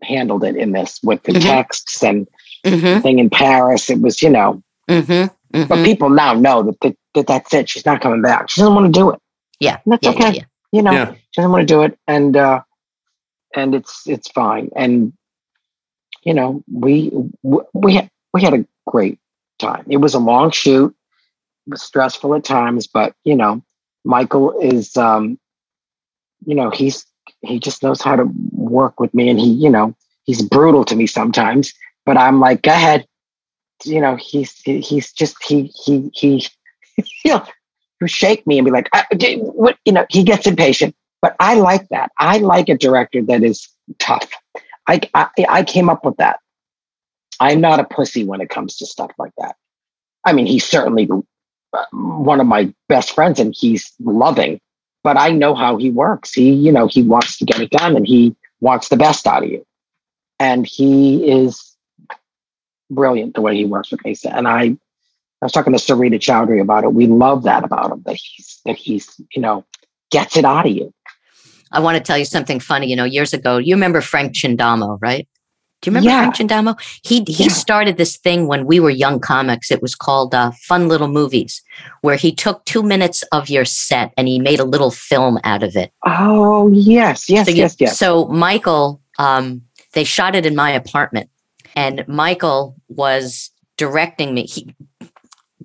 [0.02, 1.42] handled it in this with the Mhm.
[1.42, 2.28] texts and
[2.66, 3.90] mhm, thing in Paris.
[3.90, 5.86] It was, you know, mhm, but mhm.
[5.86, 7.70] people now know that, that, that that's it.
[7.70, 8.50] She's not coming back.
[8.50, 9.20] She doesn't want to do it.
[9.60, 10.38] yeah And that's yeah, yeah, okay.
[10.38, 10.44] yeah.
[10.72, 11.14] You know, Yeah.
[11.14, 11.98] she doesn't want to do it.
[12.08, 12.62] And, uh,
[13.56, 14.70] and it's, it's fine.
[14.76, 15.14] And,
[16.24, 17.10] you know, we,
[17.44, 19.20] w- we, had, we had a great
[19.60, 19.86] time.
[19.90, 20.96] It was a long shoot.
[21.68, 23.64] It was stressful at times, but you know,
[24.06, 25.40] Michael is, um,
[26.46, 27.06] you know, he's,
[27.42, 29.96] he just knows how to work with me and he, you know,
[30.26, 31.74] he's brutal to me sometimes,
[32.06, 33.06] but I'm like, go ahead.
[33.86, 36.48] You know, he's, he's just, he, he, he,
[37.26, 37.46] know,
[38.00, 39.04] he'll shake me and be like, "Uh,
[39.38, 42.12] what, you know, he gets impatient, but I like that.
[42.20, 43.68] I like a director that is
[44.00, 44.32] tough.
[44.88, 46.40] I, I, I came up with that.
[47.44, 49.58] I'm not a pussy when it comes to stuff like that.
[50.26, 51.10] I mean, he's certainly
[51.74, 54.62] uh, one of my best friends and he's loving,
[55.04, 56.34] but I know how he works.
[56.34, 59.44] He, you know, he wants to get it done and he wants the best out
[59.44, 59.66] of you.
[60.40, 61.76] And he is
[62.90, 64.34] brilliant the way he works with Asa.
[64.34, 64.78] And I, I
[65.42, 66.94] was talking to Sarita Choudhury about it.
[66.94, 69.66] We love that about him, that he's, that he's, you know,
[70.12, 70.94] gets it out of you.
[71.74, 72.88] I want to tell you something funny.
[72.88, 75.28] You know, years ago, you remember Frank Chindamo, right?
[75.84, 76.32] Do you remember Yeah.
[76.32, 76.80] Frank Chindamo?
[77.04, 77.50] He he Yeah.
[77.50, 79.70] started this thing when we were young comics.
[79.70, 81.62] It was called uh, Fun Little Movies,
[82.02, 85.62] where he took two minutes of your set and he made a little film out
[85.62, 85.92] of it.
[86.08, 88.00] Oh, yes, yes, So, you- yes, yes.
[88.00, 89.62] so Michael, um,
[89.92, 91.30] they shot it in my apartment,
[91.76, 94.44] and Michael was directing me.
[94.48, 94.74] He,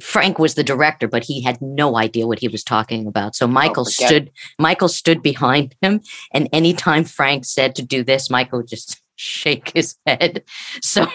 [0.02, 3.34] Frank was the director, but he had no idea what he was talking about.
[3.36, 3.90] So Michael it.
[3.92, 4.30] stood.
[4.58, 6.00] Michael stood behind him,
[6.32, 10.42] and anytime Frank said to do this, Michael just shake his head.
[10.80, 11.06] So,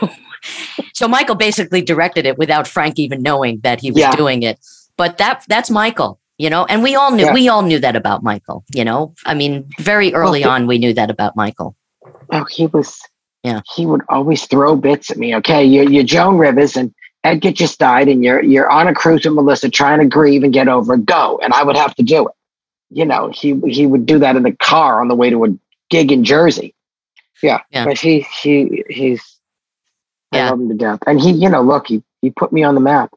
[0.94, 4.16] so Michael basically directed it without Frank even knowing that he was Yeah.
[4.16, 4.60] doing it.
[4.98, 7.34] But that that's Michael, you know, and we all knew Yeah.
[7.34, 8.64] we all knew that about Michael.
[8.76, 11.76] You know, I mean, very early on, we knew that about Michael.
[12.32, 13.00] Oh, he was.
[13.44, 13.62] Yeah.
[13.76, 15.36] He would always throw bits at me.
[15.36, 16.94] Okay, you're, you're Joan Rivers, and
[17.24, 20.54] Edgar just died, and you're you're on a cruise with Melissa, trying to grieve and
[20.54, 20.96] get over.
[20.98, 22.34] Go, and I would have to do it.
[22.90, 25.48] You know, he he would do that in the car on the way to a
[25.90, 26.76] gig in Jersey.
[27.44, 27.86] Yeah, Yeah.
[27.86, 29.22] but he he he's.
[30.32, 30.48] yeah.
[30.48, 32.74] I love him to death, and he, you know, look, he he put me on
[32.76, 33.12] the map.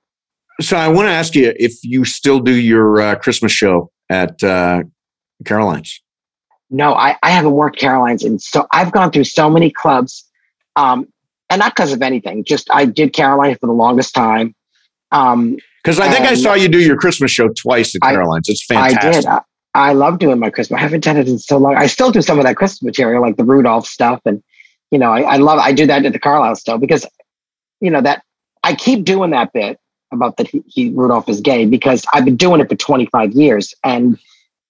[0.60, 4.42] So I want to ask you if you still do your uh, Christmas show at
[4.42, 4.82] uh,
[5.44, 6.00] Caroline's.
[6.70, 10.24] No, I, I haven't worked Caroline's and so I've gone through so many clubs.
[10.74, 11.06] Um,
[11.50, 14.54] and not because of anything, just I did Caroline for the longest time.
[15.12, 18.48] Um, Because I think I saw you do your Christmas show twice at I- Caroline's.
[18.48, 18.98] It's fantastic.
[18.98, 19.30] I fantastic.
[19.30, 19.40] did.
[19.76, 20.78] I, love doing my Christmas.
[20.78, 21.76] I haven't done it in so long.
[21.76, 24.20] I still do some of that Christmas material, like the Rudolph stuff.
[24.24, 24.42] And,
[24.90, 27.06] you know, I, I love, I do that at the Carlyle still because,
[27.80, 28.22] you know, that
[28.64, 29.78] I keep doing that bit
[30.12, 33.74] about that he, he Rudolph is gay because I've been doing it for 25 years.
[33.84, 34.18] And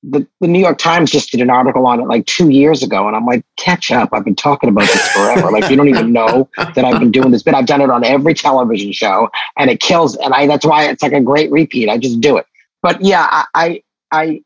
[0.02, 3.06] the, the New York Times just did an article on it like two years ago.
[3.06, 4.10] And I'm like, catch up.
[4.12, 5.50] I've been talking about this forever.
[5.50, 7.54] like, you don't even know that I've been doing this bit.
[7.54, 10.16] I've done it on every television show and it kills.
[10.16, 11.88] And I, that's why it's like a great repeat.
[11.88, 12.46] I just do it.
[12.82, 13.82] But yeah, I, I,
[14.12, 14.42] I,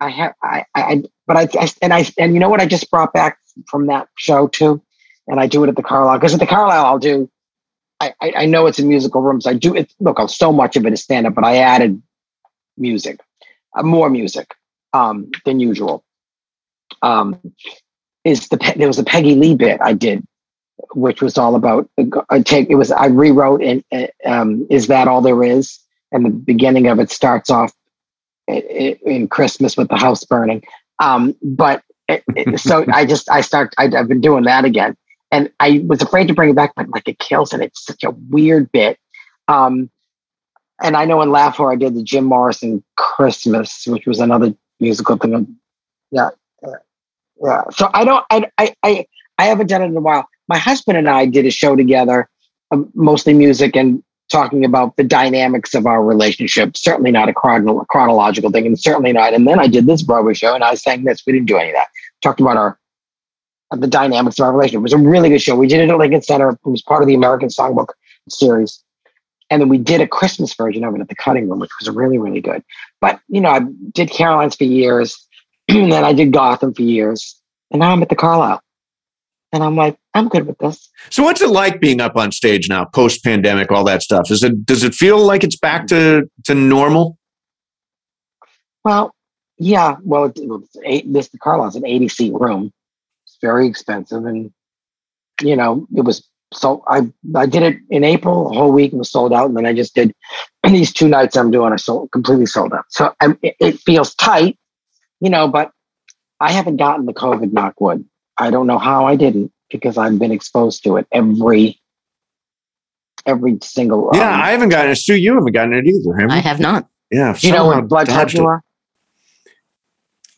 [0.00, 2.90] I have, I, I, but I, I, and I, and you know what I just
[2.90, 3.38] brought back
[3.68, 4.82] from that show too?
[5.28, 7.30] And I do it at the Carlyle because at the Carlyle, I'll do,
[8.00, 9.46] I, I, know it's in musical rooms.
[9.46, 9.92] I do it.
[10.00, 12.02] Look, so much of it is stand up, but I added
[12.78, 13.20] music,
[13.76, 14.54] uh, more music
[14.94, 16.02] um, than usual.
[17.02, 17.38] Um,
[18.24, 20.26] is the there was a Peggy Lee bit I did,
[20.94, 21.88] which was all about
[22.30, 25.78] I take it was I rewrote and uh, um, is that all there is?
[26.12, 27.72] And the beginning of it starts off
[28.50, 30.62] in Christmas with the house burning.
[30.98, 34.96] Um, but it, it- so I just I start I, I've been doing that again,
[35.30, 38.04] and I was afraid to bring it back, but like it kills and it's such
[38.04, 38.98] a weird bit.
[39.48, 39.90] Um,
[40.82, 44.54] and I know in Laugh Whore I did the Jim Morrison Christmas, which was another
[44.80, 45.56] musical thing.
[46.10, 46.30] Yeah,
[46.62, 46.74] yeah,
[47.44, 47.62] yeah.
[47.70, 49.06] So I don't I I I,
[49.38, 50.26] I haven't done it in a while.
[50.48, 52.28] My husband and I did a show together,
[52.72, 56.76] um, mostly music, and talking about the dynamics of our relationship.
[56.76, 59.34] Certainly not a chrono- chronological thing, and certainly not.
[59.34, 61.22] And then I did this Broadway show, and I sang this.
[61.26, 61.88] We didn't do any of that.
[62.22, 62.78] Talked about our
[63.76, 64.80] the dynamics of our relationship.
[64.80, 65.54] It was a really good show.
[65.54, 66.50] We did it at Lincoln Center.
[66.50, 67.88] It was part of the American Songbook
[68.28, 68.82] series.
[69.48, 71.88] And then we did a Christmas version of it at the cutting room, which was
[71.90, 72.64] really, really good.
[73.00, 73.60] But, you know, I
[73.92, 75.26] did Caroline's for years.
[75.68, 77.40] and then I did Gotham for years.
[77.70, 78.60] And now I'm at the Carlyle.
[79.52, 80.88] And I'm like, I'm good with this.
[81.10, 84.30] So what's it like being up on stage now, post pandemic, all that stuff?
[84.30, 87.18] Is it does it feel like it's back to to normal?
[88.84, 89.14] Well,
[89.58, 89.96] yeah.
[90.02, 92.72] Well, it, it's eight, the Carlyle's an 80 seat room.
[93.26, 94.52] It's very expensive, and
[95.42, 98.98] you know it was so I I did it in April, a whole week, and
[98.98, 99.48] was sold out.
[99.48, 100.14] And then I just did
[100.64, 102.84] these two nights I'm doing are sold completely sold out.
[102.88, 104.58] So I, it, it feels tight,
[105.20, 105.48] you know.
[105.48, 105.72] But
[106.40, 108.04] I haven't gotten the COVID knockwood.
[108.40, 111.78] I don't know how I didn't because I've been exposed to it every
[113.26, 114.10] every single.
[114.14, 114.96] Yeah, um, I haven't gotten it.
[114.96, 116.16] Sue, you haven't gotten it either.
[116.16, 116.36] Have you?
[116.36, 116.88] I have not.
[117.10, 117.36] yeah.
[117.40, 118.46] You know somehow what blood type you it.
[118.46, 118.62] are?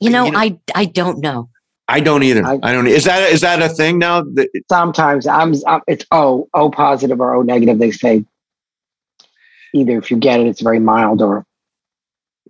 [0.01, 1.49] You know, You know- I I don't know.
[1.89, 2.45] I don't either.
[2.45, 2.87] I- I, don't.
[2.87, 4.23] Is that is that a thing now?
[4.23, 7.79] That- sometimes I'm, I'm it's O O positive or O negative.
[7.79, 8.25] They say
[9.75, 11.47] either if you get it, it's very mild or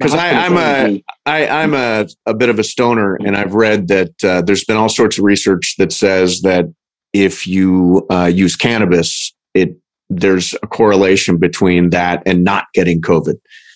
[0.01, 3.89] 'Cause I- I'm a- I, I'm a, a bit of a stoner, and I've read
[3.89, 6.67] that uh, there's been all sorts of research that says that
[7.13, 9.77] if you uh, use cannabis, it
[10.09, 13.35] there's a correlation between that and not getting COVID.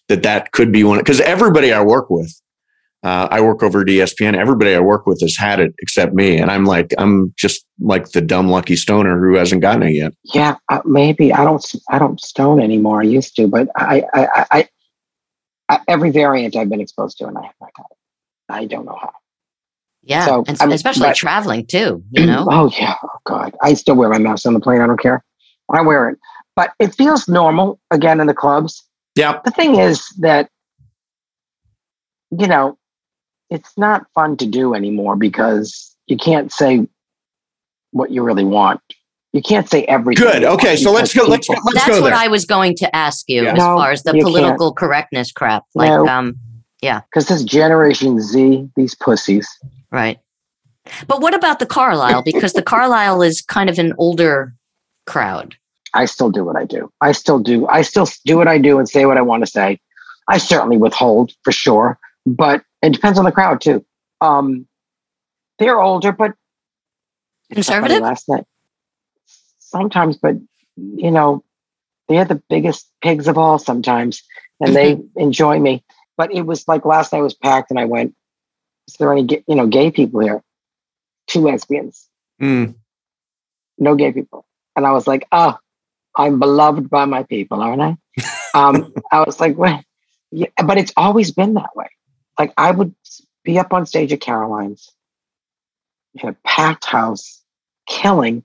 [0.08, 2.32] That that could be one because everybody I work with,
[3.02, 4.34] uh, I work over at ESPN.
[4.36, 8.10] Everybody I work with has had it except me, and I'm like I'm just like
[8.12, 10.12] the dumb lucky stoner who hasn't gotten it yet.
[10.34, 13.00] yeah uh, maybe I don't I don't stone anymore.
[13.00, 14.68] I used to, but I, I, I
[15.88, 17.96] every variant I've been exposed to, and I have not got it.
[18.48, 19.12] I don't know how.
[20.02, 22.02] Yeah, So, and I mean, especially but- traveling too.
[22.12, 22.94] You know, oh yeah.
[23.02, 23.56] Oh god.
[23.62, 24.80] I still wear my mask on the plane.
[24.80, 25.24] I don't care.
[25.72, 26.18] I wear it,
[26.54, 28.84] but it feels normal again in the clubs.
[29.16, 30.48] Yeah, the thing is that
[32.30, 32.78] you know
[33.50, 36.86] it's not fun to do anymore because you can't say
[37.90, 38.80] what you really want
[39.32, 40.44] you can't say everything Good.
[40.44, 42.14] Okay, so let's go- let's go- let's that's what there.
[42.18, 43.52] I was going to ask you Yeah.
[43.52, 44.26] as No, far as the you can't.
[44.34, 45.64] political correctness crap.
[45.74, 46.06] Like, No.
[46.08, 46.36] um,
[46.80, 47.00] yeah.
[47.10, 49.48] because this generation z these pussies
[49.90, 50.18] right.
[51.08, 52.22] But what about the Carlyle?
[52.22, 54.54] Because the Carlyle is kind of an older
[55.06, 55.56] crowd.
[55.94, 58.78] i still do what i do i still do i still do what i do
[58.78, 59.78] and say what i want to say
[60.28, 61.96] i certainly withhold for sure
[62.26, 63.84] but it depends on the crowd too
[64.20, 64.66] um
[65.58, 66.32] they're older but
[67.50, 68.02] It's not funny, Conservative?
[68.02, 68.44] last night
[69.66, 70.36] sometimes but
[70.76, 71.42] you know
[72.08, 74.22] they're the biggest pigs of all sometimes
[74.60, 75.84] and they enjoy me.
[76.16, 78.14] But it was like last night was packed and i went
[78.88, 80.42] is there any you know gay people here?
[81.26, 82.08] Two lesbians.
[82.40, 82.74] Mm.
[83.78, 84.46] no gay people.
[84.76, 85.58] And i was like oh
[86.16, 87.96] i'm beloved by my people aren't i?
[88.54, 89.82] Um i was like well
[90.32, 91.88] yeah, but it's always been that way.
[92.38, 92.94] Like i would
[93.44, 94.90] be up on stage at caroline's
[96.14, 97.42] in a packed house
[97.86, 98.42] killing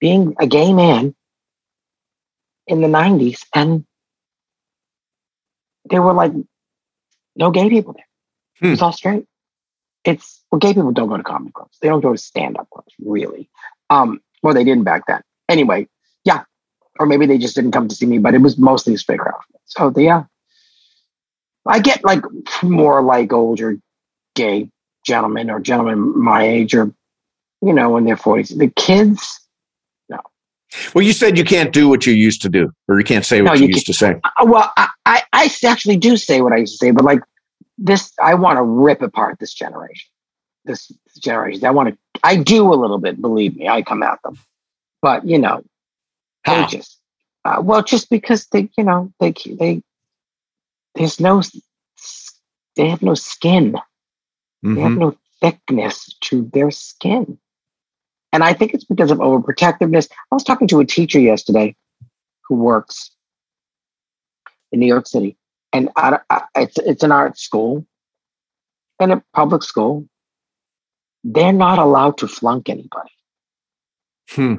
[0.00, 1.14] being a gay man
[2.66, 3.84] in the 90s and
[5.84, 6.32] there were like
[7.36, 8.06] no gay people there.
[8.62, 9.26] It was all straight.
[10.04, 11.78] It's well gay people don't go to comedy clubs.
[11.80, 13.50] They don't go to stand-up clubs really.
[13.90, 15.22] Um well they didn't back then.
[15.48, 15.86] Anyway
[16.24, 16.44] yeah.
[16.98, 19.20] Or maybe they just didn't come to see me but it was mostly a straight
[19.20, 19.40] crowd.
[19.66, 20.24] So yeah.
[21.66, 22.22] I get like
[22.62, 23.78] more like older
[24.34, 24.70] gay
[25.04, 26.92] gentlemen or gentlemen my age or
[27.62, 29.39] you know in their 40s the kids
[30.94, 33.42] Well, you said you can't do what you used to do, or you can't say
[33.42, 34.20] what No, you you used to say.
[34.22, 37.20] Uh, well, I, I, I actually do say what I used to say, but like
[37.78, 40.08] this, I want to rip apart this generation.
[40.64, 41.98] This generation, I want to.
[42.22, 43.20] I do a little bit.
[43.20, 44.38] Believe me, I come at them,
[45.02, 45.62] but you know,
[46.44, 46.66] they How?
[46.66, 47.00] just
[47.44, 49.82] uh, well, just because they, you know, they they
[50.94, 51.42] there's no,
[52.76, 53.72] they have no skin.
[54.62, 54.98] They have Mhm.
[54.98, 57.38] no thickness to their skin.
[58.32, 60.08] And I think it's because of overprotectiveness.
[60.30, 61.74] I was talking to a teacher yesterday
[62.48, 63.10] who works
[64.72, 65.36] in New York City,
[65.72, 67.84] and I, I, it's it's an art school
[69.00, 70.06] and a public school.
[71.24, 73.10] They're not allowed to flunk anybody,
[74.30, 74.54] Hmm.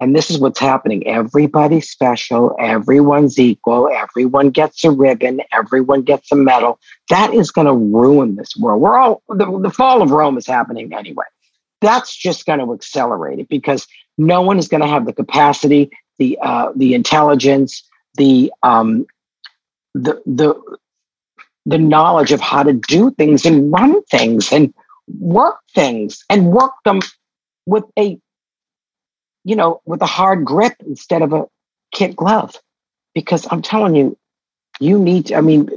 [0.00, 1.06] and this is what's happening.
[1.06, 2.56] Everybody's special.
[2.58, 3.88] Everyone's equal.
[3.94, 5.42] Everyone gets a ribbon.
[5.52, 6.80] Everyone gets a medal.
[7.10, 8.80] That is going to ruin this world.
[8.80, 11.26] We're all the, the fall of Rome is happening anyway.
[11.80, 13.86] That's just going to accelerate it because
[14.18, 17.82] no one is going to have the capacity, the uh, the intelligence,
[18.16, 19.06] the um,
[19.94, 20.54] the the
[21.66, 24.72] the knowledge of how to do things and run things and
[25.18, 27.00] work things and work them
[27.66, 28.18] with a
[29.44, 31.46] you know with a hard grip instead of a
[31.92, 32.56] kid glove
[33.14, 34.16] because I'm telling you,
[34.78, 35.26] you need.
[35.26, 35.68] to, I mean,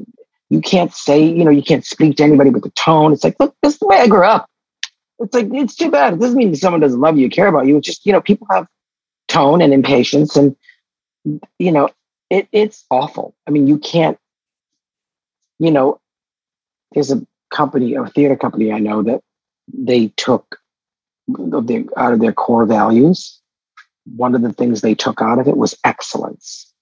[0.49, 3.13] you can't say you know you can't speak to anybody with the tone.
[3.13, 4.49] It's like look, this is the way I grew up.
[5.19, 6.13] It's like it's too bad.
[6.13, 7.77] It doesn't mean someone doesn't love you, care about you.
[7.77, 8.67] It's just you know people have
[9.27, 10.55] tone and impatience, and
[11.59, 11.89] you know
[12.29, 13.35] it, it's awful.
[13.47, 14.17] I mean, you can't.
[15.59, 16.01] You know,
[16.93, 19.21] there's a company, a theater company I know that
[19.71, 20.57] they took
[21.27, 23.39] the, out of their core values.
[24.15, 26.73] One of the things they took out of it was excellence.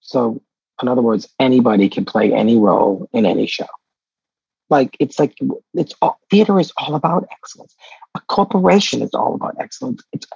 [0.00, 0.42] So,
[0.82, 3.66] in other words, anybody can play any role in any show.
[4.70, 5.36] Like it's like
[5.74, 7.74] it's all, theater is all about excellence.
[8.14, 10.02] A corporation is all about excellence.
[10.12, 10.26] It's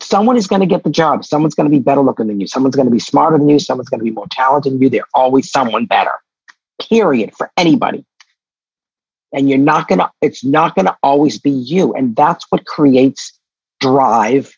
[0.00, 1.24] someone is going to get the job.
[1.24, 2.46] Someone's going to be better looking than you.
[2.46, 3.58] Someone's going to be smarter than you.
[3.58, 4.88] Someone's going to be more talented than you.
[4.88, 6.12] There's always someone better.
[6.80, 8.04] Period for anybody.
[9.34, 10.10] And you're not going to.
[10.20, 11.92] It's not going to always be you.
[11.94, 13.38] And that's what creates
[13.80, 14.56] drive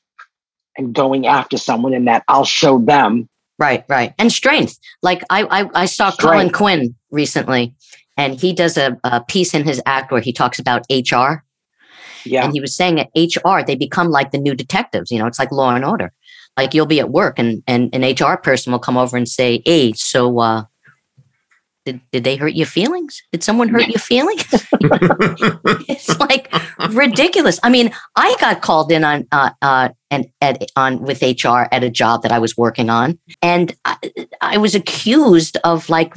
[0.77, 1.95] and going after someone.
[1.95, 3.29] And that I'll show them.
[3.57, 4.79] Right, right, and strength.
[5.01, 6.33] Like I, I, I saw Strength.
[6.33, 7.73] Colin Quinn recently,
[8.17, 11.45] and he does a, a piece in his act where he talks about HR.
[12.25, 12.45] Yeah.
[12.45, 15.11] And he was saying at HR, they become like the new detectives.
[15.11, 16.13] You know, it's like law and order.
[16.57, 19.63] Like you'll be at work and, and an HR person will come over and say,
[19.65, 20.65] Hey, so uh,
[21.85, 23.23] did, did they hurt your feelings?
[23.31, 24.45] Did someone hurt your feelings?
[25.87, 26.53] it's like
[26.91, 27.61] ridiculous.
[27.63, 31.85] I mean, I got called in on uh, uh, and at, on with HR at
[31.85, 33.97] a job that I was working on, and I,
[34.41, 36.15] I was accused of like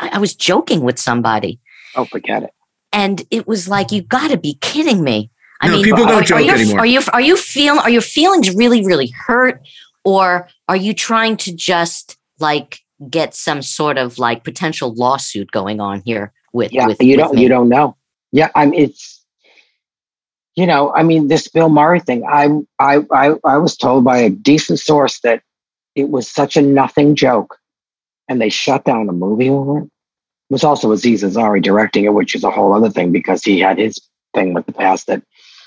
[0.00, 1.60] I, I was joking with somebody,
[1.94, 2.50] oh, forget it.
[2.92, 5.30] and it was like you got to be kidding me.
[5.60, 6.78] I No, mean, people don't are, joke are you, anymore.
[6.80, 9.60] Are you are you feel are your feelings really really hurt,
[10.04, 12.80] or are you trying to just like
[13.10, 17.18] get some sort of like potential lawsuit going on here with Yeah, with you with
[17.18, 17.42] don't me?
[17.42, 17.96] you don't know.
[18.32, 19.18] Yeah, I'm it's
[20.56, 22.48] you know, I mean this Bill Murray thing, I
[22.78, 25.42] I I I was told by a decent source that
[25.94, 27.58] it was such a nothing joke
[28.30, 29.84] and they shut down a movie over it.
[29.84, 33.58] It was also Aziz Ansari directing it, which is a whole other thing because he
[33.58, 34.00] had his
[34.34, 35.22] thing with the past that,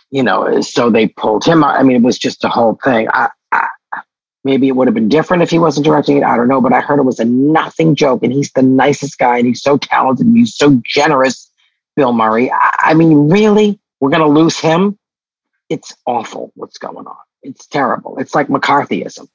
[0.09, 1.75] you know, so they pulled him out.
[1.75, 3.07] I mean, it was just a whole thing.
[3.13, 3.67] I, I,
[4.45, 6.23] maybe it would have been different if he wasn't directing it.
[6.23, 9.19] I don't know, but I heard it was a nothing joke, and he's the nicest
[9.19, 11.49] guy, and he's so talented, and he's so generous.
[11.95, 12.49] Bill Murray.
[12.49, 14.97] I, I mean, really, we're going to lose him?
[15.69, 16.51] It's awful.
[16.55, 17.15] What's going on?
[17.41, 18.17] It's terrible.
[18.17, 19.27] It's like McCarthyism.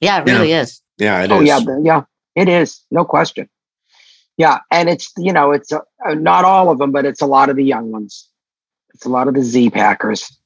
[0.00, 0.80] Yeah, it really is.
[0.98, 1.48] yeah, it oh is.
[1.48, 2.02] yeah, yeah,
[2.40, 2.82] it is.
[2.90, 3.48] No question.
[4.36, 7.26] Yeah, and it's you know it's uh, uh, not all of them, but it's a
[7.26, 8.28] lot of the young ones.
[8.94, 10.36] It's a lot of the Z Packers,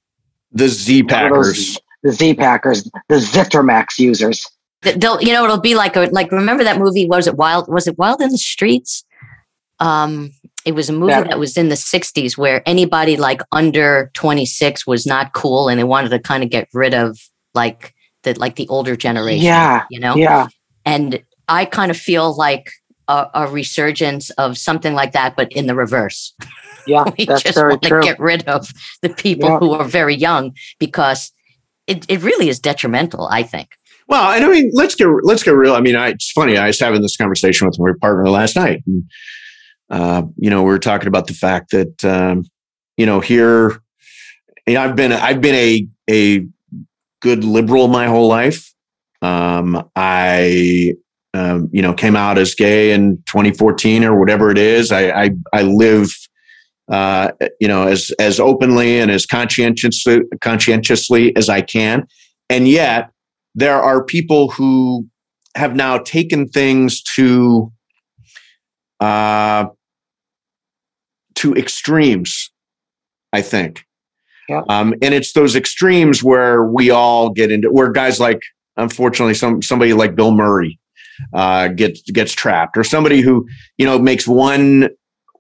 [0.53, 1.79] The Z A lot of those- Packers.
[2.03, 4.45] the Z Packers, the Zithromax users.
[4.83, 6.31] They'll, you know, it'll be like a like.
[6.33, 7.07] Remember that movie?
[7.07, 7.69] Was it Wild?
[7.69, 9.05] Was it Wild in the Streets?
[9.81, 10.33] Um,
[10.65, 14.87] it was a movie That- that was in the '60s where anybody like under 26
[14.87, 17.19] was not cool, and they wanted to kind of get rid of
[17.55, 19.45] like the like the older generation.
[19.45, 20.17] Yeah, you know.
[20.17, 20.49] yeah,
[20.85, 22.71] And I kind of feel like
[23.09, 26.35] a, a resurgence of something like that, but in the reverse.
[26.87, 27.05] yeah.
[27.19, 28.73] we That's just very want to get rid of
[29.03, 29.59] the people Yeah.
[29.59, 31.33] who are very young because
[31.87, 33.29] it, it really is detrimental.
[33.29, 33.69] I think.
[34.07, 35.75] Well, and I mean, let's get let's get real.
[35.75, 36.57] I mean, I, it's funny.
[36.57, 39.05] I was having this conversation with my partner last night, and
[39.91, 42.45] uh, you know, we were talking about the fact that um,
[42.97, 43.81] you know here,
[44.67, 46.47] you know, I've been I've been a a
[47.21, 48.75] good liberal my whole life.
[49.23, 50.95] Um, I
[51.35, 54.91] um, you know came out as gay in 2014 or whatever it is.
[54.93, 56.11] I I, I live.
[56.93, 57.31] Uh,
[57.61, 62.07] you know, as as openly and as conscientiously conscientiously as I can,
[62.51, 63.09] and yet
[63.55, 65.07] there are people who
[65.57, 67.73] have now taken things to
[69.01, 69.65] uh,
[71.37, 72.51] to extremes.
[73.33, 73.85] I think,
[74.49, 74.61] Yeah.
[74.69, 78.41] um, and it's those extremes where we all get into where guys like,
[78.77, 80.79] unfortunately, some somebody like Bill Murray
[81.33, 83.47] uh, gets gets trapped, or somebody who
[83.79, 84.89] you know makes one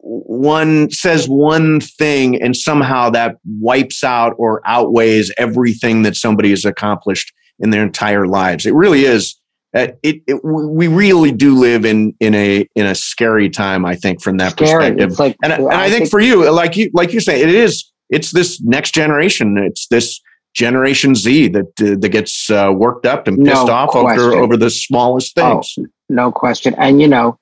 [0.07, 6.64] one says one thing and somehow that wipes out or outweighs everything that somebody has
[6.64, 8.66] accomplished in their entire lives.
[8.66, 9.39] It really is.
[9.75, 13.87] uh, It, it we really do live in in a in a scary time.
[13.87, 14.91] I think from that Scary.
[14.91, 17.49] perspective, like, and, I- and I, think, for you, like you like you say, it
[17.49, 17.91] is.
[18.11, 19.57] It's this next generation.
[19.57, 20.20] It's this
[20.55, 24.40] Generation Z that uh, that gets uh, worked up and pissed No off over question.
[24.40, 25.88] over the smallest Oh, things.
[26.09, 26.74] no question.
[26.78, 27.38] And you know,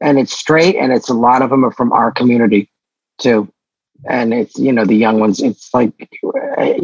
[0.00, 2.70] and it's straight, and it's a lot of them are from our community
[3.18, 3.48] too.
[4.08, 5.40] And it's you know the young ones.
[5.40, 5.92] It's like,
[6.58, 6.74] uh,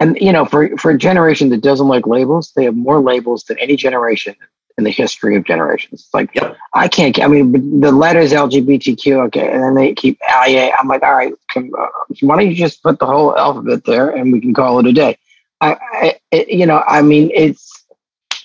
[0.00, 3.44] and you know, for for a generation that doesn't like labels, they have more labels
[3.44, 4.34] than any generation
[4.78, 6.00] in the history of generations.
[6.00, 6.56] It's like Yep.
[6.74, 7.20] I can't.
[7.22, 10.72] I mean, the letters LGBTQ, okay, and then they keep IA.
[10.78, 11.86] I'm like, all right, can, uh,
[12.20, 14.92] why don't you just put the whole alphabet there, and we can call it a
[14.92, 15.18] day.
[15.60, 17.84] I, I it, you know, I mean, it's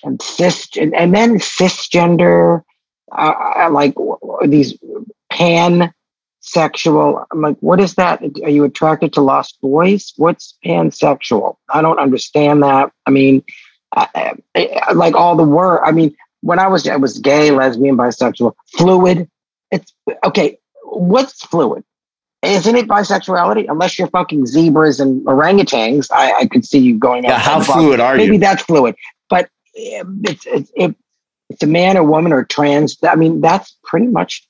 [0.04, 2.62] and cis and, and then cisgender,
[3.12, 3.94] uh, uh, like
[4.46, 4.78] these
[5.30, 5.92] pan
[6.40, 7.26] sexual.
[7.32, 8.22] I'm like, what is that?
[8.42, 10.12] Are you attracted to lost boys?
[10.16, 11.56] What's pansexual?
[11.68, 12.92] I don't understand that.
[13.06, 13.42] I mean,
[13.96, 15.82] I, I, like all the word.
[15.84, 19.28] I mean, when I was I was gay, lesbian, bisexual, fluid.
[19.70, 19.92] It's
[20.24, 20.58] okay.
[20.84, 21.84] What's fluid?
[22.42, 23.66] Isn't it bisexuality?
[23.68, 27.24] Unless you're fucking zebras and orangutans, I, I could see you going.
[27.24, 28.30] Yeah, how fluid are Maybe you?
[28.32, 28.94] Maybe that's fluid,
[29.28, 29.50] but
[30.00, 30.94] um, it's it's it,
[31.50, 32.96] it's a man or woman or trans.
[33.02, 34.46] I mean, that's pretty much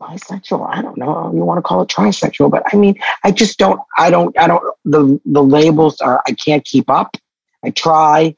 [0.00, 0.68] bisexual.
[0.68, 1.32] I don't know.
[1.34, 3.80] You want to call it trisexual, but I mean, I just don't.
[3.98, 4.38] I don't.
[4.38, 4.62] I don't.
[4.84, 6.22] The the labels are.
[6.26, 7.16] I can't keep up.
[7.66, 8.36] I try,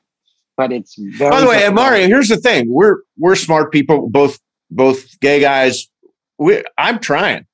[0.57, 1.31] but it's very.
[1.31, 1.69] By the way.
[1.69, 4.39] Mario, here's the thing: we're we're smart people, both
[4.71, 5.87] both gay guys.
[6.39, 7.47] We, I'm trying,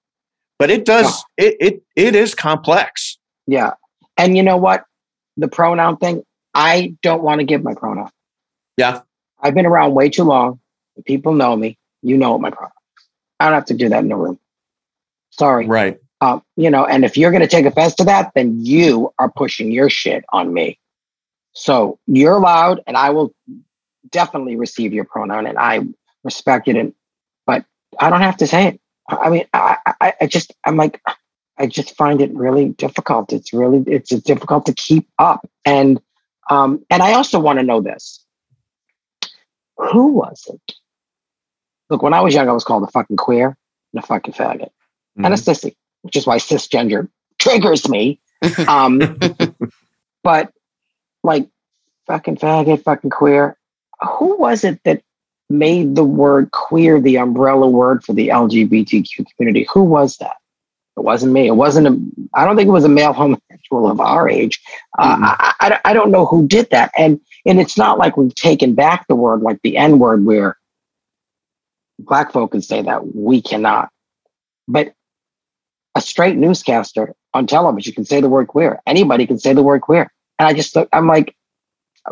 [0.59, 3.18] but it does it it it is complex.
[3.49, 3.72] Yeah,
[4.16, 4.85] and you know what?
[5.37, 6.22] The pronoun thing.
[6.55, 8.11] I don't want to give my pronoun.
[8.77, 9.01] Yeah,
[9.41, 10.61] I've been around way too long.
[11.05, 11.77] People know me.
[12.03, 12.70] You know what my pronoun.
[13.41, 14.39] I don't have to do that in a room.
[15.31, 15.66] Sorry.
[15.66, 15.99] right.
[16.20, 19.31] Um, you know, and if you're going to take offense to that, then you are
[19.31, 20.79] pushing your shit on me.
[21.55, 23.35] So you're allowed, and I will
[24.11, 25.81] definitely receive your pronoun, and I
[26.25, 26.77] respect it.
[26.77, 26.93] And
[27.47, 27.65] but
[28.01, 28.81] I don't have to say it.
[29.09, 31.01] I mean, I, I, I just, I'm like,
[31.59, 33.33] I just find it really difficult.
[33.33, 35.47] It's really, it's difficult to keep up.
[35.67, 36.01] And,
[36.51, 38.25] um, and I also want to know this:
[39.77, 40.75] Who was it?
[41.91, 43.57] Look, when I was young, I was called a fucking queer
[43.93, 44.71] and a fucking faggot
[45.19, 45.27] Mhm.
[45.27, 48.21] and a sissy, which is why cisgender triggers me.
[48.69, 49.01] Um,
[50.25, 50.53] but
[51.25, 51.49] like
[52.07, 53.57] fucking faggot, fucking queer.
[54.18, 55.03] Who was it that
[55.51, 59.66] made the word queer the umbrella word for the LGBTQ community?
[59.72, 60.37] Who was that?
[60.97, 61.49] It wasn't me.
[61.49, 62.01] It wasn't a.
[62.35, 64.61] I don't think it was a male homosexual of our age.
[64.99, 65.22] Uh, Mhm.
[65.41, 68.75] I, I, I don't know who did that, and and it's not like we've taken
[68.75, 70.57] back the word like the N word, where
[71.99, 73.91] black folk can say that we cannot.
[74.68, 74.95] But
[75.97, 78.81] a straight newscaster on television can say the word queer.
[78.87, 80.12] Anybody can say the word queer.
[80.39, 81.35] And I just, I'm like,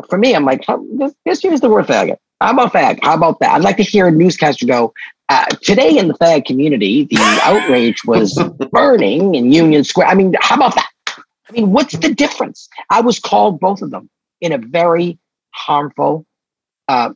[0.09, 2.17] for me, I'm like, this, just, just use the word faggot.
[2.41, 2.99] How about fag?
[3.03, 3.51] How about that?
[3.51, 4.93] I'd like to hear a newscaster go,
[5.29, 8.33] uh, today in the fag community, the outrage was
[8.71, 10.07] burning in Union Square.
[10.07, 10.89] I mean, how about that?
[11.07, 12.67] I mean, what's the difference?
[12.89, 14.09] I was called both of them
[14.41, 15.17] in a very
[15.51, 16.25] harmful,
[16.87, 17.11] uh,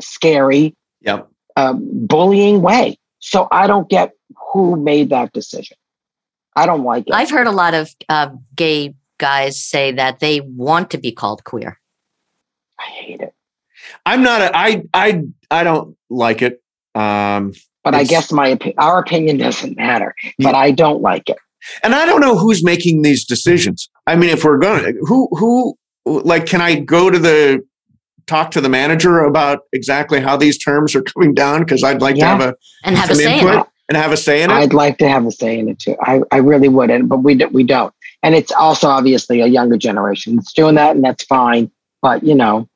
[0.00, 1.28] scary, Yep.
[1.56, 2.98] um, bullying way.
[3.20, 4.12] So I don't get
[4.52, 5.76] who made that decision.
[6.56, 7.14] I don't like it.
[7.14, 11.44] I've heard a lot of uh, gay guys say that they want to be called
[11.44, 11.78] queer.
[12.80, 13.32] I hate it.
[14.04, 14.50] I'm not a.
[14.56, 16.60] I I I don't like it.
[16.94, 17.52] Um,
[17.84, 20.14] But I guess my opi- our opinion doesn't matter.
[20.38, 21.38] But I don't like it.
[21.84, 23.88] and I don't know who's making these decisions.
[24.06, 27.62] I mean, if we're going, who who like, can I go to the
[28.26, 31.60] talk to the manager about exactly how these terms are coming down?
[31.60, 32.24] Because I'd like Yeah.
[32.24, 32.54] to have a
[32.84, 33.66] And have a some say in input it.
[33.88, 34.54] and have a say in it.
[34.54, 35.96] I'd like to have a say in it too.
[36.02, 37.92] I, I really wouldn't, but we we don't.
[38.22, 41.70] And it's also obviously a younger generation that's doing that, and that's fine.
[42.02, 42.68] But you know,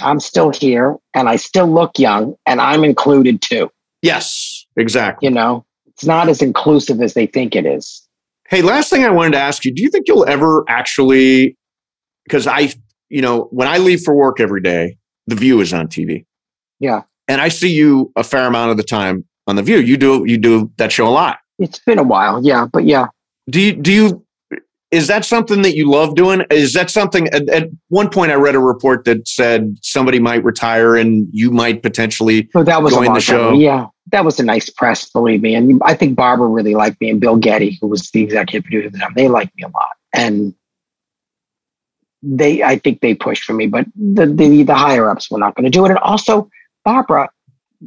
[0.00, 3.70] I'm still here, and I still look young, and I'm included too.
[4.02, 5.28] yes, exactly.
[5.28, 8.06] You know, it's not as inclusive as they think it is.
[8.48, 11.56] Hey, last thing I wanted to ask you: Do you think you'll ever actually?
[12.24, 12.70] Because I,
[13.08, 16.26] you know, when I leave for work every day, The View is on TV.
[16.80, 17.02] Yeah.
[17.26, 19.78] and I see you a fair amount of the time on The View.
[19.78, 21.38] You do you do that show a lot.
[21.58, 23.06] It's been a while, yeah, but yeah,
[23.48, 24.24] Do you do you?
[24.90, 26.44] Is that something that you love doing?
[26.50, 27.28] Is that something?
[27.28, 31.50] At, at one point, I read a report that said somebody might retire and you
[31.50, 32.48] might potentially.
[32.52, 33.50] so that was Join the show.
[33.50, 33.60] time.
[33.60, 35.54] Yeah, that was a nice press, believe me.
[35.54, 38.86] And I think Barbara really liked me, and Bill Geddie, who was the executive producer
[38.86, 39.90] at the time, they liked me a lot.
[40.14, 40.54] And
[42.22, 45.54] they, I think they pushed for me, but the the, the higher ups were not
[45.54, 45.90] going to do it.
[45.90, 46.48] And also,
[46.84, 47.30] Barbara,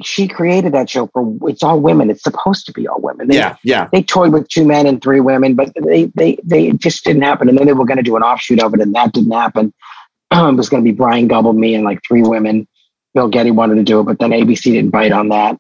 [0.03, 2.09] she created that show for it's all women.
[2.09, 3.27] It's supposed to be all women.
[3.27, 3.89] They, Yeah, yeah.
[3.91, 7.49] they toyed with two men and three women, but they they they just didn't happen.
[7.49, 9.73] And then they were going to do an offshoot of it, and that didn't happen.
[10.31, 12.67] it was going to be Bryant Gumbel, me, and like three women.
[13.13, 15.57] Bill Geddie wanted to do it, but then ABC didn't bite on that.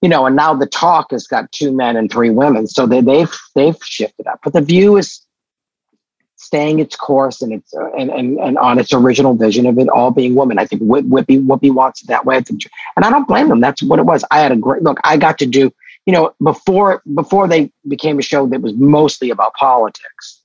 [0.00, 3.00] You know, and now the talk has got two men and three women, so they,
[3.00, 4.38] they've they've shifted up.
[4.44, 5.20] But the View is
[6.44, 9.88] staying its course and it's uh, and, and and on its original vision of it
[9.88, 10.58] all being women.
[10.58, 12.36] I think Whippy Whoopi wants it that way.
[12.36, 12.62] I think,
[12.96, 13.60] and I don't blame them.
[13.60, 14.24] That's what it was.
[14.30, 14.98] I had a great look.
[15.04, 15.72] I got to do
[16.06, 20.40] you know, before before they became a show that was mostly about politics,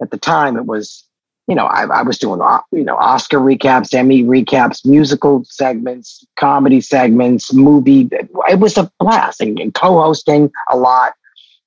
[0.00, 1.04] at the time it was,
[1.48, 6.24] you know, I, I was doing uh, you know Oscar recaps, Emmy recaps, musical segments,
[6.38, 8.08] comedy segments, movie.
[8.12, 11.14] It was a blast and, and co-hosting a lot.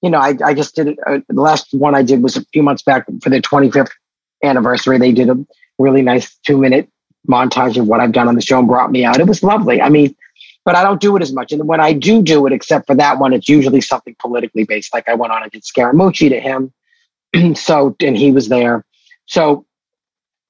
[0.03, 0.99] You know, I, I just did.
[1.07, 3.89] Uh, the last one I did was a few months back for their 25th
[4.43, 4.99] anniversary.
[4.99, 5.45] They did a
[5.79, 6.89] really nice two minute
[7.27, 9.19] montage of what I've done on the show and brought me out.
[9.19, 9.81] It was lovely.
[9.81, 10.15] I mean,
[10.65, 11.51] but I don't do it as much.
[11.51, 14.93] And when I do do it, except for that one, it's usually something politically based.
[14.93, 16.73] Like I went on and did Scaramucci to him.
[17.55, 18.85] so, and he was there.
[19.25, 19.65] So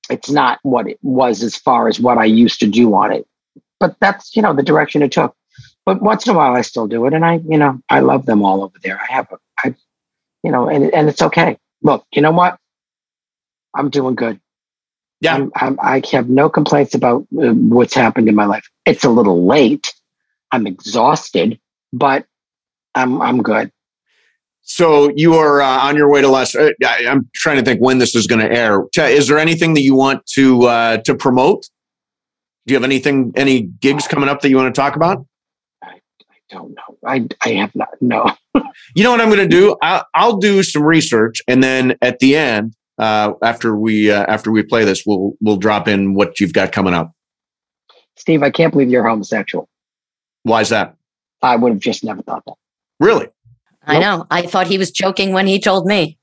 [0.10, 3.28] it's not what it was as far as what I used to do on it.
[3.80, 5.36] But that's, you know, the direction it took.
[5.86, 7.14] But once in a while I still do it.
[7.14, 9.00] And I, you know, I love them all over there.
[9.00, 9.76] I have, a, I,
[10.44, 11.58] you know, and, and it's okay.
[11.82, 12.58] Look, you know what?
[13.76, 14.40] I'm doing good.
[15.20, 15.36] Yeah.
[15.36, 18.70] I'm, I'm, I have no complaints about uh, what's happened in my life.
[18.86, 19.94] It's a little late.
[20.52, 21.60] I'm exhausted,
[21.92, 22.26] but
[22.94, 23.72] I'm I'm good.
[24.62, 26.56] So you are uh, on your way to Las.
[26.56, 28.84] Uh, I, I'm trying to think when this is going to air.
[28.96, 31.68] Is there anything that you want to uh, to promote?
[32.66, 35.26] Do you have anything, any gigs coming up that you want to talk about?
[36.52, 36.98] I, I don't know.
[37.06, 37.90] I I have not.
[38.02, 38.32] No.
[38.96, 39.76] You know what I'm going to do?
[39.82, 44.52] I'll, I'll do some research, and then at the end, uh, after we uh, after
[44.52, 47.12] we play this, we'll we'll drop in what you've got coming up.
[48.16, 49.70] Steve, I can't believe you're homosexual.
[50.44, 50.96] Why is that?
[51.42, 52.56] I would have just never thought that.
[53.00, 53.28] Really?
[53.86, 54.26] I know.
[54.32, 56.18] I thought he was joking when he told me.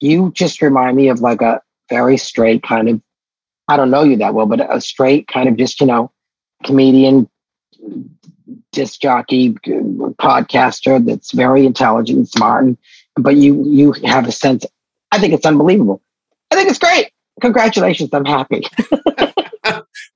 [0.00, 3.02] You just remind me of like a very straight kind of,
[3.68, 6.10] I don't know you that well, but a straight kind of just, you know,
[6.64, 7.28] comedian,
[8.72, 12.64] disc jockey, podcaster that's very intelligent and smart.
[12.64, 12.78] And,
[13.16, 14.64] but you, you have a sense,
[15.12, 16.02] I think it's unbelievable.
[16.50, 17.10] I think it's great.
[17.40, 18.10] Congratulations.
[18.12, 18.64] I'm happy.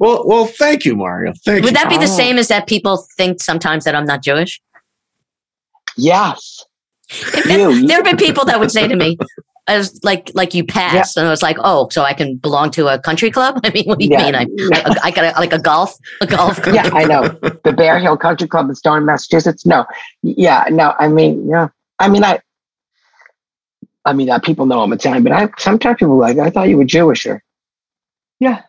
[0.01, 1.33] Well, well, thank you, Mario.
[1.45, 1.75] Thank Would you.
[1.75, 2.07] that be the Oh.
[2.17, 4.61] same as that people think sometimes that I'm not Jewish?
[5.97, 6.65] yes.
[7.47, 9.19] You, There have been people that would say to me,
[9.69, 12.70] I was like, like you passed, and I was like, oh, so I can belong
[12.73, 13.61] to a country club?
[13.65, 14.24] I mean, what do you Yeah.
[14.24, 14.35] mean?
[14.35, 16.61] I, I, I got a, like a golf, a golf.
[16.62, 16.74] Club?
[16.74, 17.28] yeah, I know.
[17.65, 19.65] The Bear Hill Country Club in Stone, Massachusetts.
[19.66, 19.85] No,
[20.23, 20.95] yeah, no.
[20.99, 21.69] I mean, yeah.
[21.99, 22.40] I mean, I.
[24.05, 26.69] I mean, uh, people know I'm Italian, but I sometimes people are like, I thought
[26.70, 27.43] you were Jewish, or
[28.40, 28.62] yeah,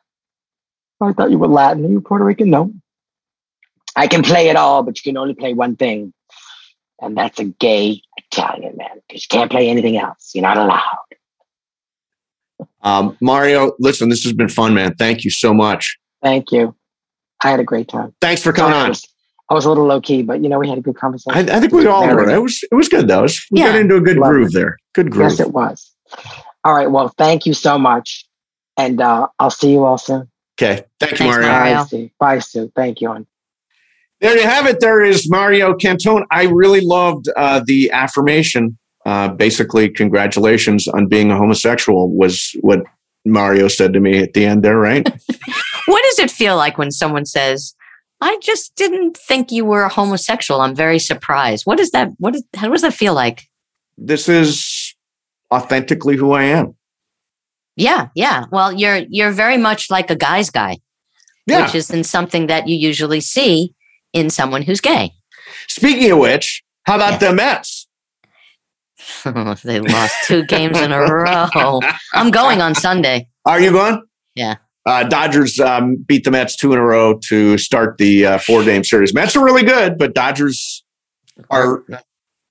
[1.01, 1.85] I thought you were Latin.
[1.85, 2.49] Are you Puerto Rican?
[2.49, 2.73] No.
[3.95, 6.13] I can play it all, but you can only play one thing,
[7.01, 10.31] and that's a gay Italian man because you can't play anything else.
[10.33, 10.81] You're not allowed.
[12.81, 14.95] Um, Mario, listen, this has been fun, man.
[14.95, 15.97] Thank you so much.
[16.21, 16.75] Thank you.
[17.43, 18.13] I had a great time.
[18.21, 18.93] Thanks for coming on.
[19.49, 21.49] I was a little low key, but you know, we had a good conversation.
[21.49, 22.35] I, I think we all Very did.
[22.35, 23.19] It was it was good though.
[23.19, 24.77] It was- we got into a good Love groove there.
[24.93, 25.31] Good groove.
[25.31, 25.91] Yes, it was.
[26.63, 26.91] All right.
[26.91, 28.27] Well, thank you so much.
[28.77, 30.29] And uh, I'll see you all soon.
[30.61, 30.83] Okay.
[30.99, 31.47] Thank you, Thanks, Mario.
[31.47, 31.75] Mario.
[31.75, 32.11] Bye, Steve.
[32.19, 32.71] Bye, Sue.
[32.75, 33.25] Thank you.
[34.21, 34.79] And There you have it.
[34.79, 36.25] There is Mario Cantone.
[36.31, 38.77] I really loved uh, the affirmation.
[39.05, 42.81] Uh, basically, congratulations on being a homosexual was what
[43.25, 45.07] Mario said to me at the end there, right?
[45.87, 47.73] What does it feel like when someone says,
[48.21, 50.61] I just didn't think you were a homosexual.
[50.61, 51.65] I'm very surprised.
[51.65, 52.09] What is that?
[52.19, 53.47] What is, how does that feel like?
[53.97, 54.93] this is
[55.51, 56.75] authentically who I am.
[57.75, 58.45] Yeah, yeah.
[58.51, 60.77] Well, you're you're very much like a guy's guy,
[61.47, 61.65] Yeah.
[61.65, 63.73] which isn't something that you usually see
[64.13, 65.13] in someone who's gay.
[65.67, 67.29] Speaking of which, how about Yeah.
[67.29, 67.87] the Mets?
[69.63, 71.79] they lost two games in a row.
[72.13, 73.27] I'm going on Sunday.
[73.45, 74.03] Are you going?
[74.35, 74.55] Yeah.
[74.85, 78.63] Uh, Dodgers um, beat the Mets two in a row to start the uh, four
[78.63, 79.13] game series.
[79.13, 80.83] Mets are really good, but Dodgers
[81.49, 81.83] are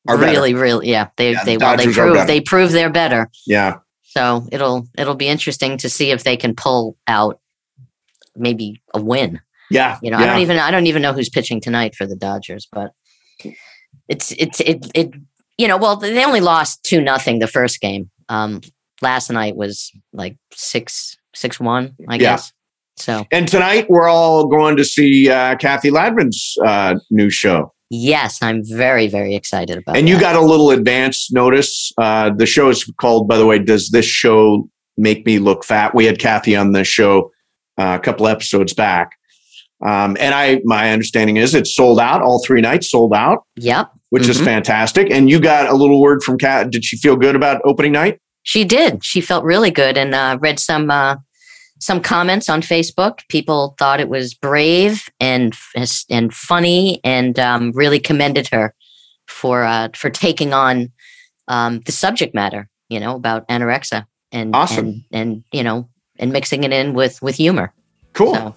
[0.06, 0.32] are better.
[0.32, 1.08] really, really, yeah.
[1.16, 3.28] They Yeah, they the well they Dodgers prove they prove they're better.
[3.46, 3.78] Yeah.
[4.02, 7.40] So it'll it'll be interesting to see if they can pull out
[8.36, 9.40] maybe a win.
[9.70, 9.98] Yeah.
[10.02, 12.66] You know, I don't even I don't even know who's pitching tonight for the Dodgers,
[12.72, 12.92] but
[14.08, 15.10] it's it's it it
[15.58, 18.10] you know, well they only lost two nothing the first game.
[18.28, 18.60] Um
[19.02, 22.18] last night was like six six one, I Yeah.
[22.18, 22.52] guess.
[22.96, 27.72] So And tonight we're all going to see uh, Cathy Ladman's uh, new show.
[27.90, 30.20] yes, I'm very, very excited about And you that.
[30.20, 31.92] got a little advance notice.
[31.96, 35.94] Uh, the show is called, by the way, Does This Show Make Me Look Fat?
[35.94, 37.30] We had Cathy on the show
[37.78, 39.12] uh, a couple episodes back.
[39.84, 42.20] Um, and I, my understanding is it's sold out.
[42.22, 43.90] All three nights sold out, Yep.
[44.10, 44.44] which is Mhm.
[44.44, 45.08] fantastic.
[45.10, 46.70] And you got a little word from Kat.
[46.70, 48.18] Did she feel good about opening night?
[48.42, 49.04] She did.
[49.04, 51.16] She felt really good and uh, read some uh,
[51.80, 53.20] some comments on Facebook.
[53.28, 55.54] People thought it was brave and
[56.10, 58.74] and funny, and um, really commended her
[59.28, 60.90] for uh, for taking on
[61.46, 62.68] um, the subject matter.
[62.88, 64.86] You know about anorexia and Awesome.
[64.86, 65.88] and, and you know
[66.18, 67.72] and mixing it in with with humor.
[68.14, 68.34] Cool.
[68.34, 68.54] So,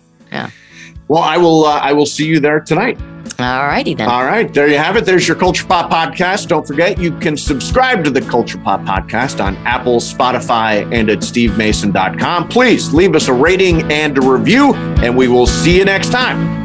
[1.11, 1.65] Well, I will.
[1.65, 2.97] Uh, I will see you there tonight.
[3.38, 4.07] all righty then.
[4.07, 5.03] All right, there you have it.
[5.03, 6.47] There's your Culture Pop podcast.
[6.47, 11.17] Don't forget, you can subscribe to the Culture Pop podcast on Apple, Spotify, and at
[11.17, 12.47] stevemason.com.
[12.47, 14.73] Please leave us a rating and a review,
[15.03, 16.60] and we will see you next time.